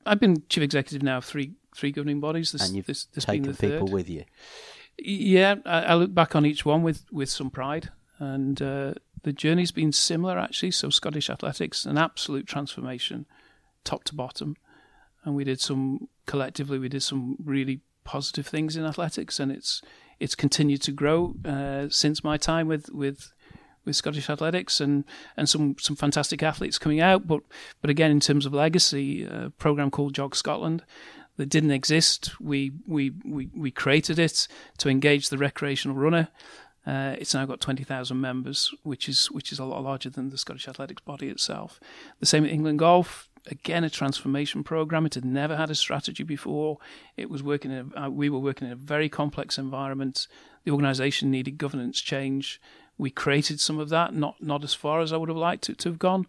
I've 0.05 0.19
been 0.19 0.43
chief 0.49 0.63
executive 0.63 1.03
now 1.03 1.17
of 1.17 1.25
three 1.25 1.53
three 1.75 1.91
governing 1.91 2.19
bodies. 2.19 2.51
This, 2.51 2.65
and 2.65 2.75
you've 2.75 2.85
this, 2.85 3.05
this 3.05 3.25
taken 3.25 3.55
people 3.55 3.87
with 3.87 4.09
you. 4.09 4.25
Yeah, 4.97 5.55
I, 5.65 5.81
I, 5.83 5.93
look 5.95 6.13
back 6.13 6.35
on 6.35 6.45
each 6.45 6.65
one 6.65 6.83
with, 6.83 7.05
with 7.11 7.29
some 7.29 7.49
pride, 7.49 7.89
and 8.19 8.61
uh, 8.61 8.93
the 9.23 9.33
journey's 9.33 9.71
been 9.71 9.91
similar 9.91 10.37
actually. 10.37 10.71
So 10.71 10.89
Scottish 10.89 11.29
athletics, 11.29 11.85
an 11.85 11.97
absolute 11.97 12.45
transformation, 12.45 13.25
top 13.83 14.03
to 14.05 14.15
bottom, 14.15 14.57
and 15.23 15.33
we 15.35 15.43
did 15.43 15.59
some 15.59 16.07
collectively. 16.25 16.77
We 16.77 16.89
did 16.89 17.03
some 17.03 17.37
really 17.43 17.81
positive 18.03 18.47
things 18.47 18.75
in 18.75 18.85
athletics, 18.85 19.39
and 19.39 19.51
it's 19.51 19.81
it's 20.19 20.35
continued 20.35 20.81
to 20.83 20.91
grow 20.91 21.35
uh, 21.45 21.87
since 21.89 22.23
my 22.23 22.37
time 22.37 22.67
with 22.67 22.89
with 22.89 23.33
with 23.85 23.95
Scottish 23.95 24.29
athletics 24.29 24.79
and, 24.79 25.03
and 25.35 25.49
some, 25.49 25.75
some 25.79 25.95
fantastic 25.95 26.43
athletes 26.43 26.77
coming 26.77 26.99
out. 26.99 27.27
But 27.27 27.41
but 27.81 27.89
again, 27.89 28.11
in 28.11 28.19
terms 28.19 28.45
of 28.45 28.53
legacy, 28.53 29.23
a 29.23 29.51
program 29.57 29.89
called 29.89 30.13
Jog 30.13 30.35
Scotland 30.35 30.83
that 31.37 31.47
didn't 31.47 31.71
exist. 31.71 32.39
We 32.39 32.71
we 32.85 33.11
we, 33.25 33.49
we 33.55 33.71
created 33.71 34.19
it 34.19 34.47
to 34.77 34.89
engage 34.89 35.29
the 35.29 35.37
recreational 35.37 35.97
runner. 35.97 36.29
Uh, 36.85 37.15
it's 37.19 37.35
now 37.35 37.45
got 37.45 37.61
20,000 37.61 38.19
members, 38.19 38.73
which 38.81 39.07
is 39.07 39.29
which 39.31 39.51
is 39.51 39.59
a 39.59 39.65
lot 39.65 39.83
larger 39.83 40.09
than 40.09 40.29
the 40.29 40.37
Scottish 40.37 40.67
athletics 40.67 41.01
body 41.01 41.29
itself. 41.29 41.79
The 42.19 42.25
same 42.25 42.45
at 42.45 42.51
England 42.51 42.79
Golf. 42.79 43.29
Again, 43.47 43.83
a 43.83 43.89
transformation 43.89 44.63
program. 44.63 45.05
It 45.05 45.15
had 45.15 45.25
never 45.25 45.55
had 45.55 45.71
a 45.71 45.75
strategy 45.75 46.23
before. 46.23 46.77
It 47.17 47.29
was 47.29 47.41
working. 47.41 47.71
In 47.71 47.91
a, 47.95 48.05
uh, 48.05 48.09
we 48.09 48.29
were 48.29 48.39
working 48.39 48.67
in 48.67 48.73
a 48.73 48.77
very 48.77 49.09
complex 49.09 49.57
environment. 49.57 50.27
The 50.63 50.71
organisation 50.71 51.31
needed 51.31 51.57
governance 51.57 51.99
change. 51.99 52.61
We 52.97 53.09
created 53.09 53.59
some 53.59 53.79
of 53.79 53.89
that, 53.89 54.13
not 54.13 54.41
not 54.41 54.63
as 54.63 54.73
far 54.73 55.01
as 55.01 55.11
I 55.11 55.17
would 55.17 55.29
have 55.29 55.37
liked 55.37 55.69
it 55.69 55.79
to 55.79 55.89
have 55.89 55.99
gone, 55.99 56.27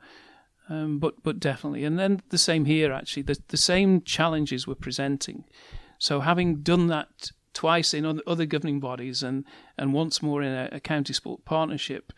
um, 0.69 0.99
but 0.99 1.23
but 1.23 1.39
definitely. 1.39 1.85
And 1.85 1.99
then 1.99 2.23
the 2.31 2.39
same 2.39 2.65
here. 2.65 2.93
Actually, 2.93 3.25
the 3.25 3.39
the 3.49 3.57
same 3.59 4.01
challenges 4.03 4.67
we're 4.67 4.75
presenting. 4.75 5.45
So 5.99 6.21
having 6.21 6.63
done 6.63 6.87
that 6.89 7.31
twice 7.53 7.95
in 7.95 8.21
other 8.27 8.47
governing 8.47 8.81
bodies 8.81 9.23
and, 9.23 9.45
and 9.79 9.93
once 9.93 10.23
more 10.23 10.43
in 10.43 10.53
a, 10.53 10.69
a 10.73 10.81
county 10.81 11.13
sport 11.13 11.45
partnership, 11.45 12.13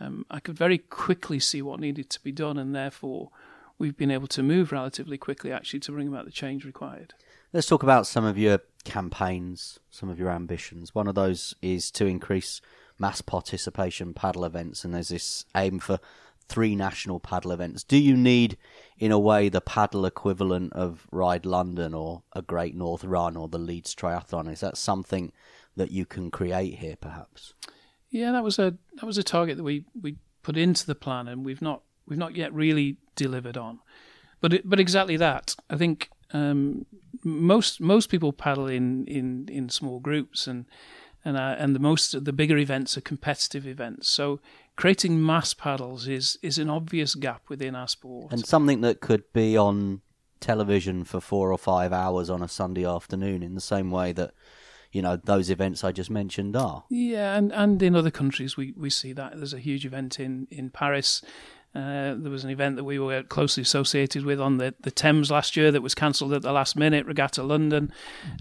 um, 0.00 0.24
I 0.30 0.40
could 0.40 0.56
very 0.56 0.78
quickly 0.78 1.38
see 1.40 1.62
what 1.62 1.80
needed 1.80 2.10
to 2.10 2.22
be 2.22 2.32
done, 2.32 2.58
and 2.58 2.74
therefore 2.74 3.30
we've 3.78 3.96
been 3.96 4.10
able 4.10 4.26
to 4.28 4.42
move 4.42 4.72
relatively 4.72 5.18
quickly 5.18 5.52
actually 5.52 5.80
to 5.80 5.92
bring 5.92 6.08
about 6.08 6.24
the 6.24 6.30
change 6.30 6.64
required. 6.64 7.14
Let's 7.52 7.66
talk 7.66 7.82
about 7.82 8.06
some 8.06 8.24
of 8.24 8.36
your 8.36 8.60
campaigns, 8.84 9.78
some 9.90 10.08
of 10.08 10.18
your 10.18 10.30
ambitions. 10.30 10.94
One 10.94 11.06
of 11.08 11.14
those 11.14 11.54
is 11.62 11.90
to 11.92 12.06
increase 12.06 12.60
mass 12.98 13.20
participation 13.20 14.14
paddle 14.14 14.44
events, 14.44 14.84
and 14.84 14.94
there's 14.94 15.08
this 15.08 15.44
aim 15.54 15.78
for 15.78 15.98
three 16.48 16.76
national 16.76 17.20
paddle 17.20 17.52
events. 17.52 17.82
Do 17.82 17.96
you 17.96 18.16
need, 18.16 18.56
in 18.98 19.12
a 19.12 19.18
way, 19.18 19.48
the 19.48 19.60
paddle 19.60 20.06
equivalent 20.06 20.72
of 20.72 21.06
Ride 21.10 21.44
London 21.44 21.92
or 21.94 22.22
a 22.32 22.42
Great 22.42 22.74
North 22.74 23.04
Run 23.04 23.36
or 23.36 23.48
the 23.48 23.58
Leeds 23.58 23.94
Triathlon? 23.94 24.50
Is 24.50 24.60
that 24.60 24.76
something 24.76 25.32
that 25.76 25.90
you 25.90 26.06
can 26.06 26.30
create 26.30 26.78
here, 26.78 26.96
perhaps? 26.96 27.54
Yeah, 28.10 28.32
that 28.32 28.44
was 28.44 28.58
a 28.58 28.74
that 28.94 29.06
was 29.06 29.18
a 29.18 29.22
target 29.22 29.56
that 29.56 29.64
we, 29.64 29.84
we 30.00 30.16
put 30.42 30.56
into 30.56 30.86
the 30.86 30.94
plan, 30.94 31.28
and 31.28 31.44
we've 31.44 31.62
not 31.62 31.82
we've 32.06 32.18
not 32.18 32.36
yet 32.36 32.52
really 32.54 32.96
delivered 33.16 33.56
on. 33.56 33.80
But 34.40 34.52
it, 34.52 34.68
but 34.68 34.78
exactly 34.78 35.16
that. 35.16 35.56
I 35.68 35.76
think 35.76 36.10
um, 36.32 36.86
most 37.24 37.80
most 37.80 38.08
people 38.10 38.32
paddle 38.32 38.68
in, 38.68 39.06
in, 39.06 39.48
in 39.50 39.68
small 39.68 39.98
groups, 39.98 40.46
and 40.46 40.66
and 41.24 41.36
uh, 41.36 41.56
and 41.58 41.74
the 41.74 41.80
most 41.80 42.24
the 42.24 42.32
bigger 42.32 42.56
events 42.56 42.96
are 42.96 43.02
competitive 43.02 43.66
events. 43.66 44.08
So 44.08 44.40
creating 44.76 45.24
mass 45.24 45.54
paddles 45.54 46.06
is 46.06 46.38
is 46.42 46.58
an 46.58 46.70
obvious 46.70 47.14
gap 47.14 47.42
within 47.48 47.74
our 47.74 47.88
sport, 47.88 48.32
and 48.32 48.46
something 48.46 48.80
that 48.82 49.00
could 49.00 49.32
be 49.32 49.56
on 49.56 50.02
television 50.38 51.02
for 51.02 51.20
four 51.20 51.50
or 51.50 51.58
five 51.58 51.92
hours 51.92 52.30
on 52.30 52.42
a 52.42 52.48
Sunday 52.48 52.86
afternoon, 52.86 53.42
in 53.42 53.54
the 53.54 53.60
same 53.60 53.90
way 53.90 54.12
that 54.12 54.34
you 54.92 55.02
know 55.02 55.16
those 55.16 55.50
events 55.50 55.82
I 55.82 55.92
just 55.92 56.10
mentioned 56.10 56.56
are. 56.56 56.84
Yeah, 56.90 57.34
and 57.34 57.52
and 57.52 57.82
in 57.82 57.96
other 57.96 58.10
countries 58.10 58.56
we 58.56 58.72
we 58.76 58.90
see 58.90 59.12
that 59.12 59.36
there's 59.36 59.54
a 59.54 59.58
huge 59.58 59.84
event 59.84 60.20
in 60.20 60.46
in 60.50 60.70
Paris 60.70 61.22
uh, 61.76 62.14
there 62.16 62.30
was 62.30 62.42
an 62.42 62.50
event 62.50 62.76
that 62.76 62.84
we 62.84 62.98
were 62.98 63.22
closely 63.22 63.60
associated 63.60 64.24
with 64.24 64.40
on 64.40 64.56
the, 64.56 64.74
the 64.80 64.90
Thames 64.90 65.30
last 65.30 65.56
year 65.56 65.70
that 65.70 65.82
was 65.82 65.94
cancelled 65.94 66.32
at 66.32 66.40
the 66.40 66.52
last 66.52 66.74
minute, 66.74 67.04
Regatta 67.04 67.42
London, 67.42 67.92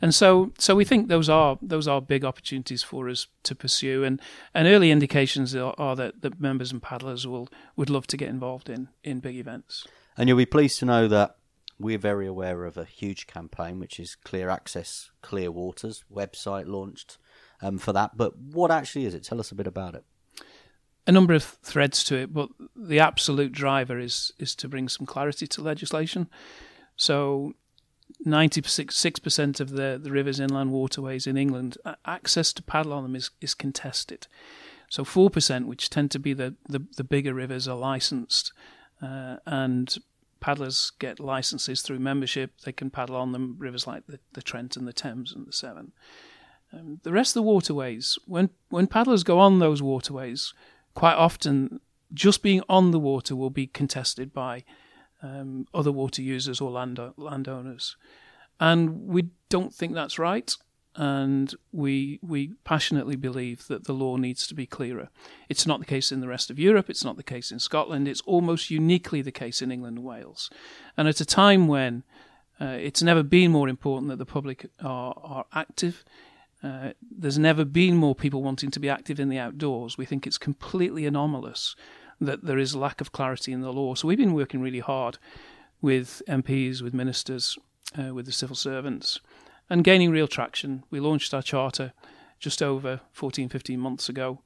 and 0.02 0.16
so 0.16 0.54
so 0.58 0.74
we 0.74 0.86
think 0.86 1.10
those 1.10 1.28
are 1.28 1.60
those 1.62 1.88
are 1.88 2.02
big 2.02 2.24
opportunities 2.24 2.82
for 2.82 3.10
us 3.10 3.28
to 3.44 3.54
pursue, 3.54 4.06
and, 4.06 4.22
and 4.54 4.68
early 4.68 4.90
indications 4.90 5.54
are, 5.54 5.76
are 5.78 5.96
that, 5.98 6.22
that 6.22 6.40
members 6.40 6.72
and 6.72 6.82
paddlers 6.82 7.28
will 7.28 7.50
would 7.76 7.90
love 7.90 8.08
to 8.08 8.18
get 8.18 8.30
involved 8.30 8.70
in 8.70 8.88
in 9.04 9.20
big 9.20 9.36
events. 9.36 9.86
And 10.18 10.30
you'll 10.30 10.38
be 10.38 10.46
pleased 10.46 10.80
to 10.80 10.86
know 10.86 11.10
that 11.10 11.36
we're 11.78 11.98
very 11.98 12.28
aware 12.28 12.64
of 12.64 12.78
a 12.78 12.86
huge 12.86 13.28
campaign, 13.28 13.80
which 13.80 14.00
is 14.00 14.16
Clear 14.16 14.48
Access, 14.48 15.12
Clear 15.22 15.52
Waters 15.52 16.06
website 16.10 16.68
launched 16.68 17.18
um, 17.62 17.80
for 17.80 17.92
that. 17.92 18.16
But 18.16 18.38
what 18.38 18.72
actually 18.72 19.06
is 19.06 19.14
it? 19.14 19.26
Tell 19.26 19.42
us 19.42 19.52
a 19.52 19.56
bit 19.56 19.68
about 19.68 19.94
it 19.94 20.06
a 21.08 21.12
number 21.12 21.34
of 21.34 21.44
threads 21.44 22.04
to 22.06 22.16
it, 22.16 22.34
but 22.34 22.50
the 22.76 23.00
absolute 23.00 23.52
driver 23.52 24.00
is 24.00 24.32
is 24.40 24.56
to 24.56 24.68
bring 24.68 24.90
some 24.90 25.06
clarity 25.06 25.48
to 25.48 25.62
legislation. 25.62 26.28
So, 26.96 27.54
ninety 28.26 28.62
six 28.64 29.20
percent 29.20 29.60
of 29.60 29.70
the 29.70 30.00
the 30.02 30.12
rivers, 30.12 30.40
inland 30.40 30.72
waterways 30.72 31.28
in 31.28 31.38
England, 31.38 31.78
access 32.06 32.54
to 32.54 32.64
paddle 32.64 32.94
on 32.94 33.04
them 33.04 33.16
is 33.16 33.32
is 33.42 33.54
contested. 33.54 34.28
So 34.90 35.04
four 35.04 35.30
percent, 35.30 35.68
which 35.68 35.90
tend 35.90 36.12
to 36.12 36.20
be 36.20 36.34
the, 36.34 36.56
the, 36.70 36.86
the 36.96 37.04
bigger 37.04 37.34
rivers, 37.34 37.68
are 37.68 37.76
licensed, 37.76 38.54
uh, 39.02 39.38
and 39.46 39.98
paddlers 40.40 40.92
get 41.00 41.20
licenses 41.20 41.82
through 41.82 42.00
membership. 42.00 42.52
They 42.64 42.72
can 42.72 42.90
paddle 42.90 43.16
on 43.16 43.32
them 43.32 43.56
rivers 43.58 43.88
like 43.88 44.06
the, 44.08 44.20
the 44.34 44.42
Trent 44.42 44.78
and 44.78 44.88
the 44.88 44.94
Thames 44.94 45.34
and 45.34 45.48
the 45.48 45.52
Severn. 45.52 45.92
Um, 46.72 47.00
the 47.04 47.12
rest 47.12 47.32
of 47.32 47.42
the 47.42 47.50
waterways, 47.50 48.18
when 48.26 48.50
when 48.70 48.88
paddlers 48.88 49.24
go 49.24 49.40
on 49.40 49.60
those 49.60 49.82
waterways, 49.82 50.54
quite 50.96 51.14
often 51.14 51.80
just 52.14 52.42
being 52.42 52.64
on 52.68 52.92
the 52.92 53.00
water 53.00 53.36
will 53.36 53.52
be 53.52 53.68
contested 53.68 54.34
by 54.34 54.64
um, 55.22 55.68
other 55.74 55.92
water 55.92 56.22
users 56.22 56.60
or 56.62 56.72
land 56.72 57.00
landowners, 57.18 57.98
and 58.60 59.08
we 59.08 59.30
don't 59.50 59.74
think 59.74 59.94
that's 59.94 60.18
right. 60.18 60.56
And 60.98 61.54
we 61.74 62.20
we 62.22 62.54
passionately 62.64 63.18
believe 63.18 63.68
that 63.68 63.84
the 63.84 63.94
law 63.94 64.16
needs 64.16 64.48
to 64.48 64.56
be 64.56 64.66
clearer. 64.66 65.10
It's 65.50 65.68
not 65.68 65.80
the 65.80 65.86
case 65.86 66.10
in 66.10 66.22
the 66.22 66.28
rest 66.30 66.50
of 66.50 66.58
Europe. 66.58 66.90
It's 66.90 67.04
not 67.04 67.18
the 67.18 67.24
case 67.24 67.52
in 67.52 67.60
Scotland. 67.60 68.08
It's 68.08 68.22
almost 68.22 68.72
uniquely 68.72 69.22
the 69.22 69.32
case 69.32 69.62
in 69.62 69.72
England 69.72 69.98
and 69.98 70.06
Wales. 70.06 70.50
And 70.96 71.10
at 71.10 71.20
a 71.20 71.26
time 71.26 71.68
when 71.68 72.04
uh, 72.62 72.78
it's 72.80 73.04
never 73.04 73.24
been 73.24 73.52
more 73.52 73.68
important 73.68 74.10
that 74.10 74.20
the 74.20 74.26
public 74.26 74.68
are, 74.82 75.14
are 75.22 75.46
active 75.54 76.06
uh, 76.66 76.94
there's 77.16 77.38
never 77.38 77.64
been 77.64 77.96
more 77.96 78.16
people 78.16 78.42
wanting 78.42 78.72
to 78.72 78.80
be 78.80 78.90
active 78.90 79.20
in 79.20 79.30
the 79.30 79.38
outdoors. 79.38 80.00
We 80.00 80.06
think 80.06 80.26
it's 80.26 80.40
completely 80.40 81.06
anomalous 81.06 81.76
that 82.20 82.44
there 82.44 82.58
is 82.58 82.76
lack 82.76 83.02
of 83.02 83.12
clarity 83.12 83.52
in 83.52 83.62
the 83.62 83.72
law. 83.72 83.94
So 83.94 84.08
we've 84.08 84.18
been 84.18 84.34
working 84.34 84.62
really 84.62 84.80
hard 84.80 85.20
with 85.80 86.24
MPs, 86.28 86.82
with 86.82 86.94
ministers, 86.94 87.60
uh, 88.00 88.16
with 88.16 88.26
the 88.26 88.32
civil 88.32 88.56
servants, 88.56 89.20
and 89.70 89.84
gaining 89.84 90.10
real 90.10 90.28
traction. 90.28 90.84
We 90.90 91.00
launched 91.00 91.36
our 91.36 91.44
charter 91.44 91.94
just 92.40 92.64
over 92.64 93.02
14, 93.12 93.48
15 93.48 93.80
months 93.80 94.10
ago, 94.10 94.40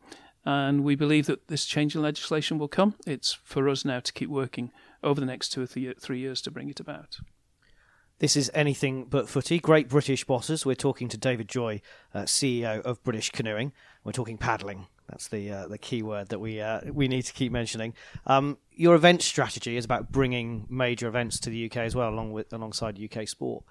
and 0.43 0.83
we 0.83 0.95
believe 0.95 1.25
that 1.27 1.47
this 1.47 1.65
change 1.65 1.95
in 1.95 2.01
legislation 2.01 2.57
will 2.57 2.67
come. 2.67 2.95
It's 3.07 3.31
for 3.45 3.69
us 3.69 3.85
now 3.85 4.01
to 4.01 4.11
keep 4.11 4.29
working 4.29 4.71
over 5.01 5.21
the 5.21 5.25
next 5.25 5.49
two 5.49 5.63
or 5.63 5.67
three 5.67 6.19
years 6.19 6.41
to 6.41 6.51
bring 6.51 6.69
it 6.69 6.81
about. 6.81 7.19
This 8.19 8.35
is 8.35 8.51
Anything 8.53 9.05
But 9.05 9.29
Footy. 9.29 9.59
Great 9.59 9.87
British 9.87 10.25
bosses. 10.25 10.65
We're 10.65 10.75
talking 10.75 11.07
to 11.07 11.17
David 11.17 11.47
Joy, 11.47 11.81
uh, 12.13 12.23
CEO 12.23 12.81
of 12.81 13.01
British 13.01 13.29
Canoeing. 13.29 13.71
We're 14.03 14.11
talking 14.11 14.37
paddling. 14.37 14.87
That's 15.07 15.29
the 15.29 15.49
uh, 15.49 15.67
the 15.69 15.77
key 15.77 16.03
word 16.03 16.27
that 16.27 16.39
we 16.39 16.59
uh, 16.59 16.81
we 16.91 17.07
need 17.07 17.21
to 17.23 17.33
keep 17.33 17.49
mentioning. 17.49 17.93
Um, 18.27 18.57
your 18.73 18.95
event 18.95 19.21
strategy 19.21 19.77
is 19.77 19.85
about 19.85 20.11
bringing 20.11 20.67
major 20.69 21.07
events 21.07 21.39
to 21.39 21.49
the 21.49 21.65
UK 21.67 21.77
as 21.77 21.95
well, 21.95 22.09
along 22.09 22.33
with 22.33 22.51
alongside 22.51 22.99
UK 23.01 23.25
sport. 23.25 23.63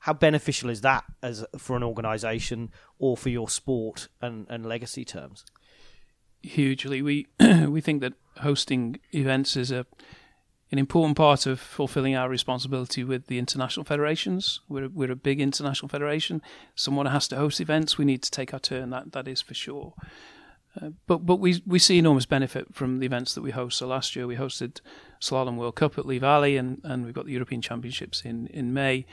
How 0.00 0.14
beneficial 0.14 0.68
is 0.68 0.80
that 0.80 1.04
as 1.22 1.46
for 1.56 1.76
an 1.76 1.84
organisation 1.84 2.72
or 2.98 3.16
for 3.16 3.28
your 3.28 3.48
sport 3.48 4.08
and, 4.20 4.48
and 4.50 4.66
legacy 4.66 5.04
terms? 5.04 5.44
Hugely, 6.42 7.02
we 7.02 7.28
we 7.68 7.80
think 7.80 8.00
that 8.00 8.14
hosting 8.38 8.98
events 9.14 9.56
is 9.56 9.70
a 9.70 9.86
an 10.72 10.78
important 10.78 11.18
part 11.18 11.46
of 11.46 11.60
fulfilling 11.60 12.16
our 12.16 12.30
responsibility 12.30 13.04
with 13.04 13.26
the 13.26 13.38
international 13.38 13.84
federations. 13.84 14.60
We're 14.68 14.88
we're 14.88 15.12
a 15.12 15.16
big 15.16 15.40
international 15.40 15.90
federation. 15.90 16.42
Someone 16.74 17.06
has 17.06 17.28
to 17.28 17.36
host 17.36 17.60
events. 17.60 17.98
We 17.98 18.06
need 18.06 18.22
to 18.22 18.30
take 18.30 18.54
our 18.54 18.60
turn. 18.60 18.90
That 18.90 19.12
that 19.12 19.28
is 19.28 19.42
for 19.42 19.54
sure. 19.54 19.92
Uh, 20.80 20.90
but 21.06 21.26
but 21.26 21.36
we 21.36 21.62
we 21.66 21.78
see 21.78 21.98
enormous 21.98 22.24
benefit 22.24 22.74
from 22.74 23.00
the 23.00 23.06
events 23.06 23.34
that 23.34 23.42
we 23.42 23.50
host. 23.50 23.76
So 23.78 23.86
last 23.86 24.16
year 24.16 24.26
we 24.26 24.36
hosted 24.36 24.80
Slalom 25.20 25.56
World 25.56 25.74
Cup 25.74 25.98
at 25.98 26.06
Lee 26.06 26.18
Valley, 26.18 26.56
and, 26.56 26.80
and 26.84 27.04
we've 27.04 27.14
got 27.14 27.26
the 27.26 27.32
European 27.32 27.60
Championships 27.60 28.22
in, 28.22 28.46
in 28.46 28.72
May, 28.72 29.04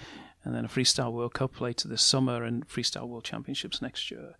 and 0.49 0.57
then 0.57 0.65
a 0.65 0.67
Freestyle 0.67 1.11
World 1.11 1.35
Cup 1.35 1.61
later 1.61 1.87
this 1.87 2.01
summer, 2.01 2.43
and 2.43 2.67
Freestyle 2.67 3.07
World 3.07 3.23
Championships 3.23 3.83
next 3.83 4.09
year. 4.09 4.33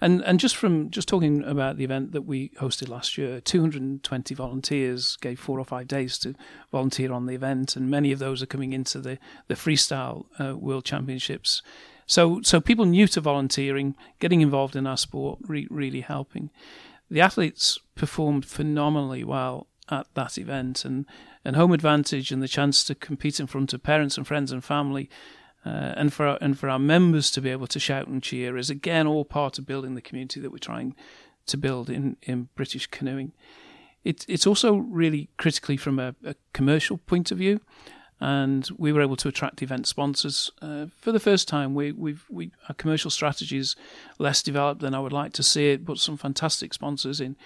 And 0.00 0.20
and 0.22 0.40
just 0.40 0.56
from 0.56 0.90
just 0.90 1.06
talking 1.06 1.44
about 1.44 1.76
the 1.76 1.84
event 1.84 2.10
that 2.10 2.22
we 2.22 2.48
hosted 2.60 2.88
last 2.88 3.16
year, 3.16 3.40
220 3.40 4.34
volunteers 4.34 5.16
gave 5.20 5.38
four 5.38 5.60
or 5.60 5.64
five 5.64 5.86
days 5.86 6.18
to 6.18 6.34
volunteer 6.72 7.12
on 7.12 7.26
the 7.26 7.36
event, 7.36 7.76
and 7.76 7.88
many 7.88 8.10
of 8.10 8.18
those 8.18 8.42
are 8.42 8.46
coming 8.46 8.72
into 8.72 8.98
the 8.98 9.16
the 9.46 9.54
freestyle 9.54 10.26
uh, 10.40 10.56
world 10.56 10.84
championships. 10.84 11.62
So 12.04 12.42
so 12.42 12.60
people 12.60 12.84
new 12.84 13.06
to 13.06 13.20
volunteering, 13.20 13.94
getting 14.18 14.40
involved 14.40 14.74
in 14.74 14.88
our 14.88 14.96
sport, 14.96 15.38
re- 15.46 15.68
really 15.70 16.00
helping. 16.00 16.50
The 17.08 17.20
athletes 17.20 17.78
performed 17.94 18.44
phenomenally 18.44 19.22
well 19.22 19.68
at 19.88 20.08
that 20.14 20.36
event, 20.36 20.84
and 20.84 21.06
and 21.44 21.54
home 21.54 21.72
advantage 21.72 22.32
and 22.32 22.42
the 22.42 22.48
chance 22.48 22.82
to 22.84 22.96
compete 22.96 23.38
in 23.38 23.46
front 23.46 23.72
of 23.72 23.84
parents 23.84 24.16
and 24.16 24.26
friends 24.26 24.50
and 24.50 24.64
family 24.64 25.08
uh, 25.64 25.94
and 25.96 26.12
for 26.12 26.26
our, 26.26 26.38
and 26.40 26.58
for 26.58 26.68
our 26.68 26.78
members 26.78 27.30
to 27.30 27.40
be 27.40 27.50
able 27.50 27.66
to 27.66 27.80
shout 27.80 28.06
and 28.06 28.22
cheer 28.22 28.56
is 28.56 28.70
again 28.70 29.06
all 29.06 29.24
part 29.24 29.58
of 29.58 29.66
building 29.66 29.94
the 29.94 30.02
community 30.02 30.40
that 30.40 30.50
we're 30.50 30.58
trying 30.58 30.94
to 31.46 31.56
build 31.56 31.90
in, 31.90 32.16
in 32.22 32.48
British 32.54 32.86
canoeing. 32.86 33.32
it, 34.04 34.24
it's 34.28 34.46
also 34.46 34.74
really 34.76 35.28
critically 35.36 35.76
from 35.76 35.98
a, 35.98 36.14
a, 36.24 36.34
commercial 36.52 36.98
point 36.98 37.30
of 37.30 37.38
view. 37.38 37.60
And 38.20 38.68
we 38.78 38.92
were 38.92 39.02
able 39.02 39.16
to 39.16 39.28
attract 39.28 39.60
event 39.60 39.86
sponsors 39.86 40.50
uh, 40.62 40.86
for 40.96 41.10
the 41.10 41.20
first 41.20 41.48
time. 41.48 41.74
We, 41.74 41.92
we've 41.92 42.24
we, 42.30 42.52
our 42.68 42.74
commercial 42.74 43.10
strategy 43.10 43.58
is 43.58 43.74
less 44.18 44.42
developed 44.42 44.80
than 44.80 44.94
I 44.94 45.00
would 45.00 45.12
like 45.12 45.32
to 45.34 45.42
see 45.42 45.70
it, 45.70 45.84
but 45.84 45.98
some 45.98 46.16
fantastic 46.16 46.72
sponsors 46.72 47.20
in 47.20 47.36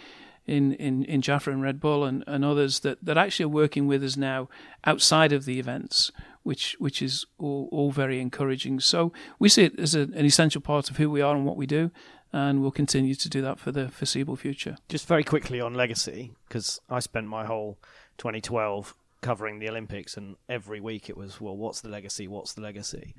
in, 0.48 0.72
in, 0.74 1.04
in 1.04 1.20
Jafra 1.20 1.52
and 1.52 1.62
Red 1.62 1.78
Bull 1.78 2.04
and, 2.04 2.24
and 2.26 2.44
others 2.44 2.80
that, 2.80 3.04
that 3.04 3.18
actually 3.18 3.44
are 3.44 3.48
working 3.50 3.86
with 3.86 4.02
us 4.02 4.16
now 4.16 4.48
outside 4.84 5.32
of 5.32 5.44
the 5.44 5.60
events, 5.60 6.10
which 6.48 6.76
which 6.78 7.02
is 7.02 7.26
all, 7.36 7.68
all 7.70 7.90
very 7.90 8.20
encouraging. 8.20 8.80
So 8.80 9.12
we 9.38 9.50
see 9.50 9.64
it 9.64 9.78
as 9.78 9.94
a, 9.94 10.00
an 10.00 10.24
essential 10.24 10.62
part 10.62 10.88
of 10.88 10.96
who 10.96 11.10
we 11.10 11.20
are 11.20 11.36
and 11.36 11.44
what 11.44 11.58
we 11.58 11.66
do, 11.66 11.90
and 12.32 12.62
we'll 12.62 12.70
continue 12.70 13.14
to 13.16 13.28
do 13.28 13.42
that 13.42 13.58
for 13.58 13.70
the 13.70 13.90
foreseeable 13.90 14.34
future. 14.34 14.78
Just 14.88 15.06
very 15.06 15.22
quickly 15.22 15.60
on 15.60 15.74
legacy, 15.74 16.32
because 16.48 16.80
I 16.88 17.00
spent 17.00 17.26
my 17.26 17.44
whole 17.44 17.76
2012 18.16 18.94
covering 19.20 19.58
the 19.58 19.68
Olympics, 19.68 20.16
and 20.16 20.36
every 20.48 20.80
week 20.80 21.10
it 21.10 21.18
was, 21.18 21.38
well, 21.38 21.54
what's 21.54 21.82
the 21.82 21.90
legacy? 21.90 22.26
What's 22.26 22.54
the 22.54 22.62
legacy? 22.62 23.14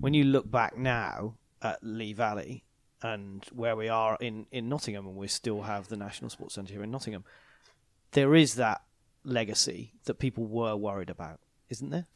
When 0.00 0.12
you 0.12 0.24
look 0.24 0.50
back 0.50 0.76
now 0.76 1.36
at 1.62 1.78
Lee 1.80 2.12
Valley 2.12 2.64
and 3.02 3.44
where 3.52 3.76
we 3.76 3.88
are 3.88 4.18
in, 4.20 4.46
in 4.50 4.68
Nottingham, 4.68 5.06
and 5.06 5.14
we 5.14 5.28
still 5.28 5.62
have 5.62 5.86
the 5.86 5.96
National 5.96 6.28
Sports 6.28 6.56
Centre 6.56 6.72
here 6.72 6.82
in 6.82 6.90
Nottingham, 6.90 7.24
there 8.10 8.34
is 8.34 8.56
that 8.56 8.82
legacy 9.22 9.92
that 10.06 10.18
people 10.18 10.44
were 10.44 10.74
worried 10.74 11.08
about, 11.08 11.38
isn't 11.68 11.90
there? 11.90 12.08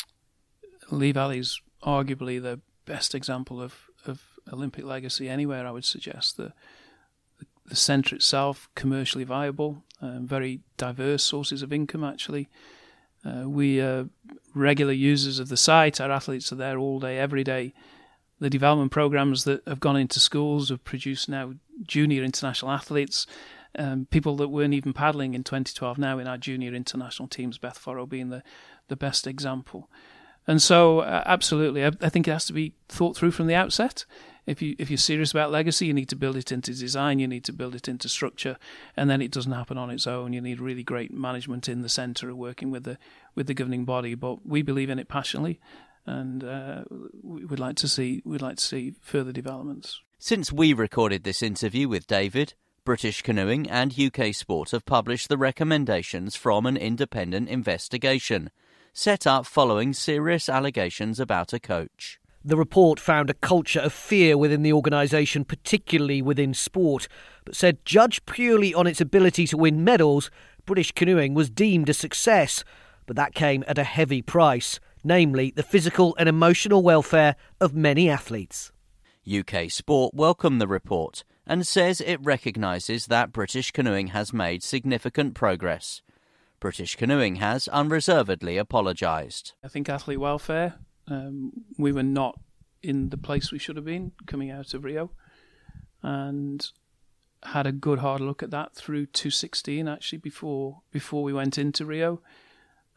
Lee 0.91 1.13
Valley's 1.13 1.61
arguably 1.83 2.41
the 2.41 2.61
best 2.85 3.15
example 3.15 3.61
of, 3.61 3.75
of 4.07 4.23
Olympic 4.53 4.85
legacy 4.85 5.29
anywhere. 5.29 5.67
I 5.67 5.71
would 5.71 5.85
suggest 5.85 6.37
the 6.37 6.53
the 7.69 7.77
centre 7.77 8.17
itself 8.17 8.69
commercially 8.75 9.25
viable, 9.25 9.83
um, 10.01 10.27
very 10.27 10.61
diverse 10.77 11.23
sources 11.23 11.63
of 11.63 11.73
income. 11.73 12.03
Actually, 12.03 12.49
uh, 13.25 13.49
we 13.49 13.81
are 13.81 14.09
regular 14.55 14.93
users 14.93 15.39
of 15.39 15.49
the 15.49 15.57
site. 15.57 16.01
Our 16.01 16.11
athletes 16.11 16.53
are 16.53 16.57
there 16.57 16.79
all 16.79 16.99
day, 16.99 17.19
every 17.19 17.45
day. 17.45 17.75
The 18.41 18.51
development 18.51 18.91
programs 18.91 19.45
that 19.45 19.67
have 19.67 19.81
gone 19.81 19.97
into 19.97 20.21
schools 20.21 20.71
have 20.71 20.85
produced 20.85 21.29
now 21.29 21.55
junior 21.83 22.23
international 22.23 22.71
athletes. 22.71 23.27
Um, 23.79 24.07
people 24.11 24.37
that 24.37 24.49
weren't 24.49 24.75
even 24.75 24.93
paddling 24.93 25.35
in 25.35 25.45
2012 25.45 25.99
now 25.99 26.19
in 26.19 26.27
our 26.27 26.39
junior 26.39 26.73
international 26.73 27.29
teams, 27.29 27.59
Beth 27.59 27.79
Forrow 27.79 28.09
being 28.09 28.31
the, 28.31 28.43
the 28.89 28.97
best 28.97 29.27
example. 29.27 29.91
And 30.49 30.61
so, 30.61 31.01
uh, 31.01 31.23
absolutely, 31.27 31.85
I, 31.85 31.93
I, 32.01 32.09
think 32.09 32.27
it 32.27 32.33
has 32.33 32.47
to 32.47 32.53
be 32.53 32.73
thought 32.89 33.17
through 33.17 33.33
from 33.33 33.47
the 33.47 33.55
outset 33.55 34.05
if 34.49 34.63
you 34.63 34.75
if 34.79 34.91
you're 34.91 34.97
serious 34.97 35.31
about 35.31 35.53
legacy, 35.53 35.87
you 35.87 35.93
need 35.93 36.09
to 36.09 36.17
build 36.17 36.35
it 36.35 36.51
into 36.51 36.73
design, 36.73 37.19
you 37.19 37.29
need 37.29 37.45
to 37.45 37.53
build 37.53 37.75
it 37.75 37.87
into 37.87 38.09
structure, 38.09 38.57
and 38.97 39.11
then 39.11 39.21
it 39.21 39.31
doesn't 39.31 39.53
happen 39.53 39.77
on 39.77 39.91
its 39.91 40.07
own. 40.07 40.33
You 40.33 40.41
need 40.41 40.59
really 40.59 40.83
great 40.83 41.13
management 41.13 41.69
in 41.69 41.83
the 41.83 41.89
centre 41.89 42.31
of 42.31 42.37
working 42.39 42.71
with 42.71 42.85
the 42.85 42.97
with 43.35 43.47
the 43.47 43.55
governing 43.55 43.85
body. 43.85 44.15
But 44.15 44.47
we 44.47 44.63
believe 44.63 44.89
in 44.89 44.99
it 44.99 45.07
passionately, 45.07 45.61
and 46.07 46.43
uh, 46.43 46.85
we 47.23 47.45
would 47.45 47.61
like 47.61 47.77
to 47.77 47.89
see 47.89 48.23
we'd 48.25 48.41
like 48.41 48.57
to 48.57 48.65
see 48.65 48.95
further 49.03 49.33
developments. 49.33 50.01
Since 50.19 50.51
we 50.51 50.73
recorded 50.73 51.25
this 51.25 51.43
interview 51.43 51.87
with 51.87 52.07
David, 52.07 52.55
British 52.87 53.21
Canoeing 53.21 53.69
and 53.69 53.99
UK 53.99 54.35
Sport 54.35 54.71
have 54.71 54.87
published 54.87 55.29
the 55.29 55.37
recommendations 55.37 56.37
from 56.37 56.65
an 56.65 56.79
independent 56.79 57.51
investigation 57.51 58.51
set 58.99 59.29
up 59.29 59.47
following 59.47 59.93
serious 59.93 60.49
allegations 60.49 61.21
about 61.21 61.53
a 61.53 61.61
coach. 61.61 62.19
The 62.45 62.57
report 62.57 62.99
found 62.99 63.31
a 63.31 63.35
culture 63.35 63.79
of 63.79 63.93
fear 63.93 64.37
within 64.37 64.63
the 64.63 64.73
organisation, 64.73 65.45
particularly 65.45 66.21
within 66.21 66.53
sport, 66.53 67.07
but 67.45 67.55
said 67.55 67.85
judged 67.85 68.27
purely 68.27 68.75
on 68.75 68.89
its 68.89 69.01
ability 69.01 69.47
to 69.49 69.57
win 69.57 69.85
medals, 69.85 70.33
British 70.67 70.91
canoeing 70.91 71.33
was 71.33 71.49
deemed 71.49 71.89
a 71.89 71.95
success. 71.95 72.65
But 73.07 73.15
that 73.15 73.35
came 73.35 73.63
at 73.69 73.79
a 73.79 73.85
heavy 73.85 74.21
price, 74.21 74.81
namely 75.05 75.53
the 75.55 75.63
physical 75.63 76.17
and 76.19 76.29
emotional 76.29 76.83
welfare 76.83 77.37
of 77.61 77.75
many 77.75 78.11
athletes. 78.11 78.73
UK 79.31 79.71
Sport 79.71 80.13
welcomed 80.13 80.61
the 80.61 80.67
report 80.67 81.23
and 81.47 81.65
says 81.65 82.01
it 82.01 82.21
recognises 82.21 83.07
that 83.07 83.33
British 83.33 83.71
canoeing 83.71 84.09
has 84.09 84.33
made 84.33 84.65
significant 84.65 85.35
progress. 85.35 86.03
British 86.61 86.97
canoeing 86.97 87.37
has 87.37 87.69
unreservedly 87.69 88.57
apologised. 88.57 89.53
I 89.63 89.69
think 89.69 89.89
athlete 89.89 90.21
welfare 90.21 90.75
um, 91.11 91.53
we 91.77 91.93
were 91.93 92.03
not 92.03 92.39
in 92.83 93.09
the 93.11 93.17
place 93.17 93.51
we 93.51 93.59
should 93.59 93.77
have 93.77 93.85
been 93.85 94.13
coming 94.27 94.51
out 94.51 94.75
of 94.75 94.85
Rio, 94.85 95.11
and 96.03 96.71
had 97.45 97.67
a 97.67 97.73
good 97.73 98.01
hard 98.01 98.21
look 98.21 98.43
at 98.43 98.51
that 98.51 98.75
through 98.75 99.07
2016 99.07 99.87
actually 99.87 100.19
before 100.19 100.83
before 100.91 101.23
we 101.23 101.33
went 101.33 101.59
into 101.59 101.85
Rio, 101.85 102.21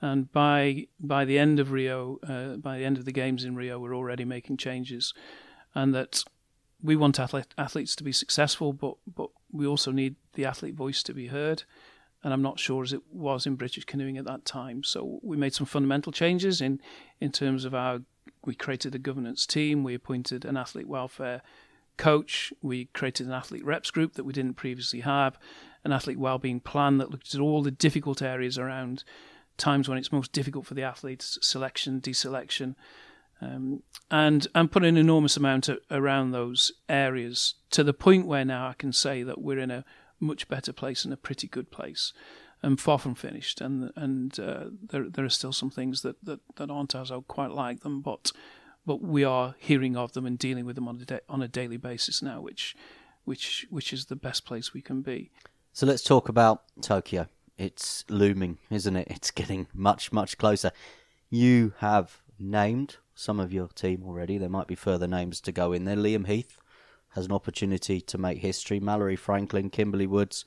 and 0.02 0.32
by 0.32 0.88
by 1.00 1.26
the 1.26 1.40
end 1.40 1.60
of 1.60 1.72
Rio, 1.72 2.20
uh, 2.28 2.58
by 2.58 2.78
the 2.78 2.86
end 2.86 2.98
of 2.98 3.06
the 3.06 3.12
games 3.12 3.44
in 3.44 3.56
Rio, 3.56 3.80
we're 3.80 3.96
already 3.96 4.26
making 4.26 4.58
changes, 4.58 5.14
and 5.74 5.94
that 5.96 6.24
we 6.84 6.96
want 6.96 7.20
athlete, 7.20 7.54
athletes 7.58 7.96
to 7.96 8.04
be 8.04 8.12
successful, 8.12 8.74
but 8.74 8.96
but 9.08 9.30
we 9.52 9.66
also 9.66 9.92
need 9.92 10.16
the 10.34 10.46
athlete 10.46 10.76
voice 10.76 11.04
to 11.04 11.14
be 11.14 11.28
heard 11.28 11.64
and 12.24 12.34
I'm 12.34 12.42
not 12.42 12.60
sure 12.60 12.84
as 12.84 12.94
it 12.94 13.02
was 13.12 13.46
in 13.46 13.56
British 13.56 13.86
canoeing 13.86 14.18
at 14.18 14.26
that 14.26 14.46
time. 14.46 14.84
So 14.84 15.20
we 15.24 15.38
made 15.38 15.54
some 15.54 15.66
fundamental 15.66 16.12
changes 16.12 16.62
in 16.62 16.80
in 17.20 17.32
terms 17.32 17.66
of 17.66 17.74
our. 17.74 18.02
We 18.44 18.56
created 18.56 18.96
a 18.96 19.00
governance 19.00 19.46
team. 19.46 19.84
We 19.84 19.94
appointed 19.94 20.46
an 20.46 20.58
athlete 20.58 20.88
welfare 20.88 21.42
coach. 21.98 22.52
We 22.62 22.86
created 22.86 23.28
an 23.28 23.34
athlete 23.34 23.66
reps 23.66 23.92
group 23.92 24.14
that 24.14 24.24
we 24.24 24.34
didn't 24.34 24.56
previously 24.56 25.02
have, 25.02 25.38
an 25.84 25.92
athlete 25.92 26.18
well-being 26.18 26.60
plan 26.60 26.98
that 26.98 27.12
looked 27.12 27.36
at 27.36 27.42
all 27.42 27.62
the 27.62 27.72
difficult 27.72 28.22
areas 28.22 28.58
around 28.58 29.04
times 29.58 29.88
when 29.88 29.98
it's 29.98 30.12
most 30.12 30.32
difficult 30.32 30.66
for 30.66 30.74
the 30.74 30.82
athletes, 30.82 31.38
selection, 31.42 32.02
deselection, 32.02 32.76
um, 33.42 33.84
and 34.10 34.48
and 34.54 34.72
put 34.72 34.84
an 34.84 34.98
enormous 34.98 35.38
amount 35.38 35.70
of, 35.70 35.80
around 35.90 36.32
those 36.32 36.72
areas 36.90 37.56
to 37.72 37.84
the 37.84 37.94
point 37.94 38.28
where 38.28 38.46
now 38.46 38.68
I 38.68 38.74
can 38.74 38.94
say 38.94 39.24
that 39.24 39.42
we're 39.42 39.60
in 39.60 39.72
a 39.72 39.86
much 40.22 40.48
better 40.48 40.72
place 40.72 41.04
and 41.04 41.14
a 41.14 41.18
pretty 41.18 41.48
good 41.48 41.72
place. 41.72 42.14
and 42.64 42.80
far 42.80 43.00
from 43.00 43.16
finished, 43.16 43.60
and 43.62 43.92
and 43.96 44.40
uh, 44.40 44.66
there 44.82 45.10
there 45.10 45.26
are 45.26 45.30
still 45.30 45.54
some 45.54 45.70
things 45.70 46.02
that, 46.02 46.24
that, 46.24 46.40
that 46.56 46.70
aren't 46.70 46.96
as 46.96 47.12
I 47.12 47.20
quite 47.28 47.52
like 47.52 47.82
them, 47.82 48.02
but 48.02 48.32
but 48.86 49.02
we 49.02 49.24
are 49.24 49.56
hearing 49.58 49.96
of 49.96 50.14
them 50.14 50.26
and 50.26 50.38
dealing 50.38 50.66
with 50.66 50.76
them 50.76 50.88
on 50.88 51.00
a 51.02 51.06
da- 51.06 51.26
on 51.28 51.42
a 51.42 51.48
daily 51.48 51.78
basis 51.78 52.22
now, 52.22 52.42
which 52.42 52.76
which 53.26 53.66
which 53.70 53.94
is 53.94 54.06
the 54.06 54.16
best 54.16 54.46
place 54.46 54.74
we 54.74 54.82
can 54.82 55.02
be. 55.02 55.32
So 55.74 55.86
let's 55.86 56.04
talk 56.04 56.30
about 56.30 56.64
Tokyo. 56.82 57.28
It's 57.58 58.04
looming, 58.10 58.58
isn't 58.70 58.96
it? 58.96 59.08
It's 59.10 59.32
getting 59.32 59.68
much 59.74 60.12
much 60.12 60.38
closer. 60.38 60.72
You 61.30 61.74
have 61.78 62.22
named 62.40 62.98
some 63.16 63.40
of 63.40 63.54
your 63.54 63.68
team 63.68 64.04
already. 64.06 64.38
There 64.38 64.50
might 64.50 64.68
be 64.68 64.76
further 64.76 65.08
names 65.08 65.42
to 65.42 65.52
go 65.52 65.74
in 65.74 65.86
there. 65.86 65.96
Liam 65.96 66.28
Heath 66.28 66.58
has 67.12 67.26
an 67.26 67.32
opportunity 67.32 68.02
to 68.02 68.18
make 68.18 68.40
history. 68.40 68.80
Mallory 68.80 69.16
Franklin, 69.16 69.70
Kimberley 69.70 70.08
Woods, 70.08 70.46